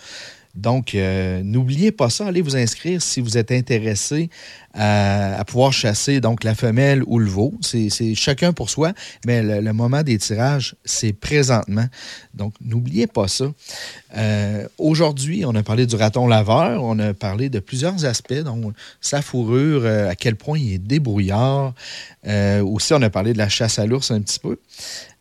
Donc, 0.57 0.95
euh, 0.95 1.43
n'oubliez 1.43 1.91
pas 1.91 2.09
ça. 2.09 2.25
Allez 2.25 2.41
vous 2.41 2.57
inscrire 2.57 2.99
si 3.01 3.21
vous 3.21 3.37
êtes 3.37 3.51
intéressé 3.51 4.29
à, 4.73 5.43
pouvoir 5.45 5.71
chasser 5.71 6.19
donc 6.19 6.43
la 6.43 6.55
femelle 6.55 7.03
ou 7.05 7.19
le 7.19 7.29
veau. 7.29 7.53
C'est 7.61 8.15
chacun 8.15 8.53
pour 8.53 8.69
soi, 8.69 8.93
mais 9.25 9.43
le, 9.43 9.73
moment 9.73 10.01
des 10.01 10.17
tirages, 10.17 10.75
c'est 10.83 11.13
présentement. 11.13 11.85
Donc, 12.33 12.53
n'oubliez 12.59 13.05
pas 13.05 13.27
ça. 13.27 13.45
Euh, 14.17 14.67
aujourd'hui, 14.79 15.45
on 15.45 15.53
a 15.53 15.61
parlé 15.61 15.85
du 15.85 15.95
raton 15.95 16.27
laveur. 16.27 16.83
On 16.83 16.97
a 16.97 17.13
parlé 17.13 17.49
de 17.49 17.59
plusieurs 17.59 18.05
aspects, 18.05 18.33
dont 18.33 18.73
sa 18.99 19.21
fourrure, 19.21 19.81
euh, 19.83 20.09
à 20.09 20.15
quel 20.15 20.35
point 20.35 20.57
il 20.57 20.73
est 20.73 20.79
débrouillard. 20.79 21.73
aussi, 22.63 22.93
on 22.93 23.01
a 23.03 23.09
parlé 23.11 23.33
de 23.33 23.37
la 23.37 23.49
chasse 23.49 23.77
à 23.77 23.85
l'ours 23.85 24.09
un 24.09 24.21
petit 24.21 24.39
peu. 24.39 24.57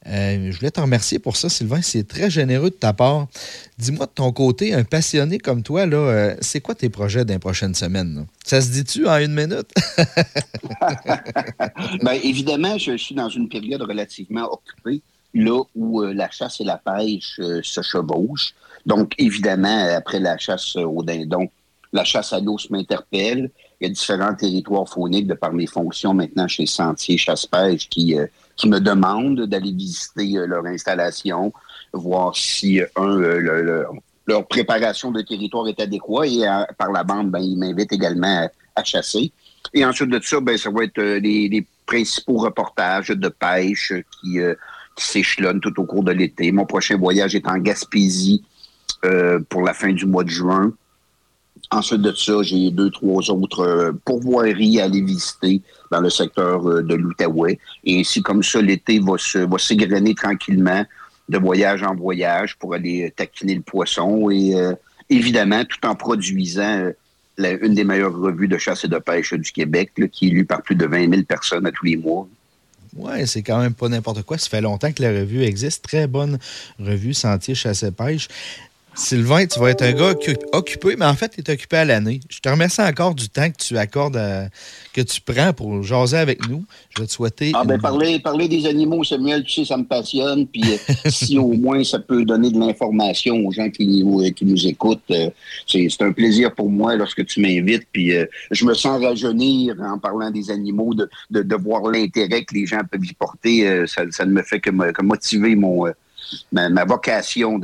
Euh, 0.08 0.50
je 0.50 0.58
voulais 0.58 0.70
te 0.70 0.80
remercier 0.80 1.18
pour 1.18 1.36
ça, 1.36 1.48
Sylvain. 1.48 1.82
C'est 1.82 2.06
très 2.06 2.30
généreux 2.30 2.70
de 2.70 2.74
ta 2.74 2.92
part. 2.92 3.26
Dis-moi 3.78 4.06
de 4.06 4.12
ton 4.12 4.32
côté, 4.32 4.72
un 4.72 4.84
passionné 4.84 5.38
comme 5.38 5.62
toi, 5.62 5.86
là, 5.86 5.96
euh, 5.96 6.36
c'est 6.40 6.60
quoi 6.60 6.74
tes 6.74 6.88
projets 6.88 7.24
d'un 7.24 7.38
prochaine 7.38 7.74
semaine? 7.74 8.26
Ça 8.44 8.60
se 8.60 8.70
dit-tu 8.70 9.08
en 9.08 9.18
une 9.18 9.34
minute? 9.34 9.72
Bien, 12.02 12.12
évidemment, 12.12 12.78
je 12.78 12.96
suis 12.96 13.14
dans 13.14 13.28
une 13.28 13.48
période 13.48 13.82
relativement 13.82 14.48
occupée, 14.52 15.02
là 15.34 15.62
où 15.74 16.02
euh, 16.02 16.14
la 16.14 16.30
chasse 16.30 16.60
et 16.60 16.64
la 16.64 16.78
pêche 16.78 17.40
se 17.62 17.82
chevauchent. 17.82 18.54
Donc, 18.86 19.12
évidemment, 19.18 19.88
après 19.96 20.20
la 20.20 20.38
chasse 20.38 20.76
au 20.76 21.02
dindon, 21.02 21.48
la 21.92 22.04
chasse 22.04 22.32
à 22.32 22.38
l'os 22.38 22.70
m'interpelle. 22.70 23.50
Il 23.80 23.88
y 23.88 23.90
a 23.90 23.92
différents 23.92 24.34
territoires 24.34 24.88
fauniques 24.88 25.26
de 25.26 25.34
par 25.34 25.52
mes 25.52 25.66
fonctions 25.66 26.14
maintenant 26.14 26.48
chez 26.48 26.66
Sentier 26.66 27.18
Chasse-Pêche 27.18 27.88
qui 27.88 28.16
qui 28.56 28.68
me 28.68 28.80
demandent 28.80 29.42
d'aller 29.42 29.72
visiter 29.72 30.36
euh, 30.36 30.46
leur 30.46 30.64
installation, 30.66 31.52
voir 31.92 32.34
si, 32.34 32.80
euh, 32.80 32.86
un, 32.96 33.20
euh, 33.20 33.84
leur 34.26 34.46
préparation 34.46 35.12
de 35.12 35.20
territoire 35.20 35.68
est 35.68 35.78
adéquate 35.78 36.26
et 36.26 36.44
par 36.78 36.90
la 36.90 37.04
bande, 37.04 37.30
ben, 37.30 37.38
ils 37.38 37.56
m'invitent 37.56 37.92
également 37.92 38.48
à, 38.74 38.84
chasser. 38.84 39.30
Et 39.72 39.84
ensuite 39.84 40.10
de 40.10 40.20
ça, 40.20 40.40
ben, 40.40 40.56
ça 40.56 40.70
va 40.70 40.84
être 40.84 41.00
les, 41.00 41.66
principaux 41.86 42.38
reportages 42.38 43.10
de 43.10 43.28
pêche 43.28 43.92
qui 44.20 44.40
s'échelonnent 44.96 45.60
tout 45.60 45.80
au 45.80 45.84
cours 45.84 46.02
de 46.02 46.10
l'été. 46.10 46.50
Mon 46.50 46.66
prochain 46.66 46.96
voyage 46.96 47.36
est 47.36 47.46
en 47.46 47.58
Gaspésie 47.58 48.42
pour 49.48 49.62
la 49.62 49.72
fin 49.72 49.92
du 49.92 50.04
mois 50.04 50.24
de 50.24 50.28
juin. 50.28 50.72
Ensuite 51.70 52.02
de 52.02 52.12
ça, 52.12 52.42
j'ai 52.42 52.70
deux, 52.70 52.90
trois 52.90 53.28
autres 53.30 53.60
euh, 53.60 53.92
pourvoiries 54.04 54.80
à 54.80 54.84
aller 54.84 55.02
visiter 55.02 55.62
dans 55.90 56.00
le 56.00 56.10
secteur 56.10 56.68
euh, 56.68 56.82
de 56.82 56.94
l'Outaouais. 56.94 57.58
Et 57.84 58.00
ainsi, 58.00 58.22
comme 58.22 58.42
ça, 58.42 58.62
l'été 58.62 59.00
va 59.00 59.14
va 59.46 59.58
s'égrener 59.58 60.14
tranquillement 60.14 60.84
de 61.28 61.38
voyage 61.38 61.82
en 61.82 61.94
voyage 61.94 62.56
pour 62.56 62.74
aller 62.74 63.12
taquiner 63.16 63.56
le 63.56 63.62
poisson 63.62 64.30
et 64.30 64.54
euh, 64.54 64.74
évidemment 65.10 65.64
tout 65.64 65.84
en 65.84 65.96
produisant 65.96 66.92
une 67.38 67.74
des 67.74 67.84
meilleures 67.84 68.16
revues 68.16 68.48
de 68.48 68.58
chasse 68.58 68.84
et 68.84 68.88
de 68.88 68.98
pêche 68.98 69.34
du 69.34 69.50
Québec, 69.50 69.90
qui 70.12 70.28
est 70.28 70.30
lue 70.30 70.44
par 70.44 70.62
plus 70.62 70.76
de 70.76 70.86
20 70.86 71.10
000 71.10 71.22
personnes 71.24 71.66
à 71.66 71.72
tous 71.72 71.84
les 71.84 71.96
mois. 71.96 72.28
Oui, 72.96 73.26
c'est 73.26 73.42
quand 73.42 73.58
même 73.58 73.74
pas 73.74 73.88
n'importe 73.88 74.22
quoi. 74.22 74.38
Ça 74.38 74.48
fait 74.48 74.62
longtemps 74.62 74.90
que 74.90 75.02
la 75.02 75.10
revue 75.10 75.42
existe. 75.42 75.84
Très 75.84 76.06
bonne 76.06 76.38
revue 76.78 77.12
Sentier 77.12 77.54
Chasse 77.54 77.82
et 77.82 77.90
Pêche. 77.90 78.28
Sylvain, 78.96 79.46
tu 79.46 79.60
vas 79.60 79.70
être 79.70 79.82
un 79.82 79.92
gars 79.92 80.14
occupé, 80.52 80.96
mais 80.96 81.04
en 81.04 81.14
fait, 81.14 81.28
tu 81.28 81.40
es 81.40 81.52
occupé 81.52 81.76
à 81.76 81.84
l'année. 81.84 82.20
Je 82.30 82.40
te 82.40 82.48
remercie 82.48 82.80
encore 82.80 83.14
du 83.14 83.28
temps 83.28 83.50
que 83.50 83.56
tu 83.56 83.76
accordes, 83.76 84.18
que 84.96 85.02
tu 85.02 85.20
prends 85.20 85.52
pour 85.52 85.82
jaser 85.82 86.16
avec 86.16 86.48
nous. 86.48 86.64
Je 86.88 87.02
vais 87.02 87.06
te 87.06 87.12
souhaiter. 87.12 87.52
Ah, 87.54 87.64
ben, 87.64 87.78
parler, 87.78 88.18
parler 88.18 88.48
des 88.48 88.66
animaux, 88.66 89.04
Samuel, 89.04 89.44
tu 89.44 89.52
sais, 89.52 89.64
ça 89.66 89.76
me 89.76 89.84
passionne. 89.84 90.46
Puis, 90.46 90.62
euh, 90.64 90.94
si 91.10 91.38
au 91.38 91.52
moins 91.52 91.84
ça 91.84 91.98
peut 91.98 92.24
donner 92.24 92.50
de 92.50 92.58
l'information 92.58 93.36
aux 93.46 93.52
gens 93.52 93.68
qui, 93.68 94.02
euh, 94.02 94.30
qui 94.30 94.46
nous 94.46 94.66
écoutent, 94.66 95.02
euh, 95.10 95.28
c'est 95.66 96.00
un 96.00 96.12
plaisir 96.12 96.54
pour 96.54 96.70
moi 96.70 96.96
lorsque 96.96 97.26
tu 97.26 97.40
m'invites. 97.40 97.86
Puis, 97.92 98.12
je 98.50 98.64
me 98.64 98.72
sens 98.72 99.02
rajeunir 99.02 99.76
en 99.80 99.98
parlant 99.98 100.30
des 100.30 100.50
animaux, 100.50 100.94
de, 100.94 101.08
de, 101.30 101.56
voir 101.56 101.82
l'intérêt 101.90 102.44
que 102.44 102.54
les 102.54 102.66
gens 102.66 102.80
peuvent 102.90 103.04
y 103.04 103.12
porter. 103.12 103.86
ça, 103.86 104.02
ça, 104.10 104.24
ne 104.24 104.32
me 104.32 104.42
fait 104.42 104.60
que, 104.60 104.70
que 104.70 105.02
motiver 105.02 105.54
mon, 105.54 105.86
ma 106.52 106.84
vocation 106.84 107.58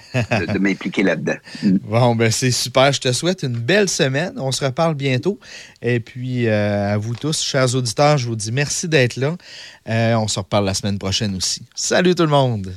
de 0.14 0.58
m'impliquer 0.58 1.02
là-dedans. 1.02 1.36
Bon, 1.62 2.14
ben 2.14 2.30
c'est 2.30 2.50
super. 2.50 2.92
Je 2.92 3.00
te 3.00 3.12
souhaite 3.12 3.42
une 3.42 3.56
belle 3.56 3.88
semaine. 3.88 4.34
On 4.36 4.52
se 4.52 4.64
reparle 4.64 4.94
bientôt. 4.94 5.38
Et 5.80 6.00
puis, 6.00 6.48
euh, 6.48 6.94
à 6.94 6.96
vous 6.96 7.14
tous, 7.14 7.42
chers 7.42 7.74
auditeurs, 7.74 8.18
je 8.18 8.26
vous 8.26 8.36
dis 8.36 8.52
merci 8.52 8.88
d'être 8.88 9.16
là. 9.16 9.36
Euh, 9.88 10.14
on 10.14 10.28
se 10.28 10.38
reparle 10.38 10.64
la 10.64 10.74
semaine 10.74 10.98
prochaine 10.98 11.34
aussi. 11.34 11.62
Salut 11.74 12.14
tout 12.14 12.24
le 12.24 12.28
monde! 12.28 12.72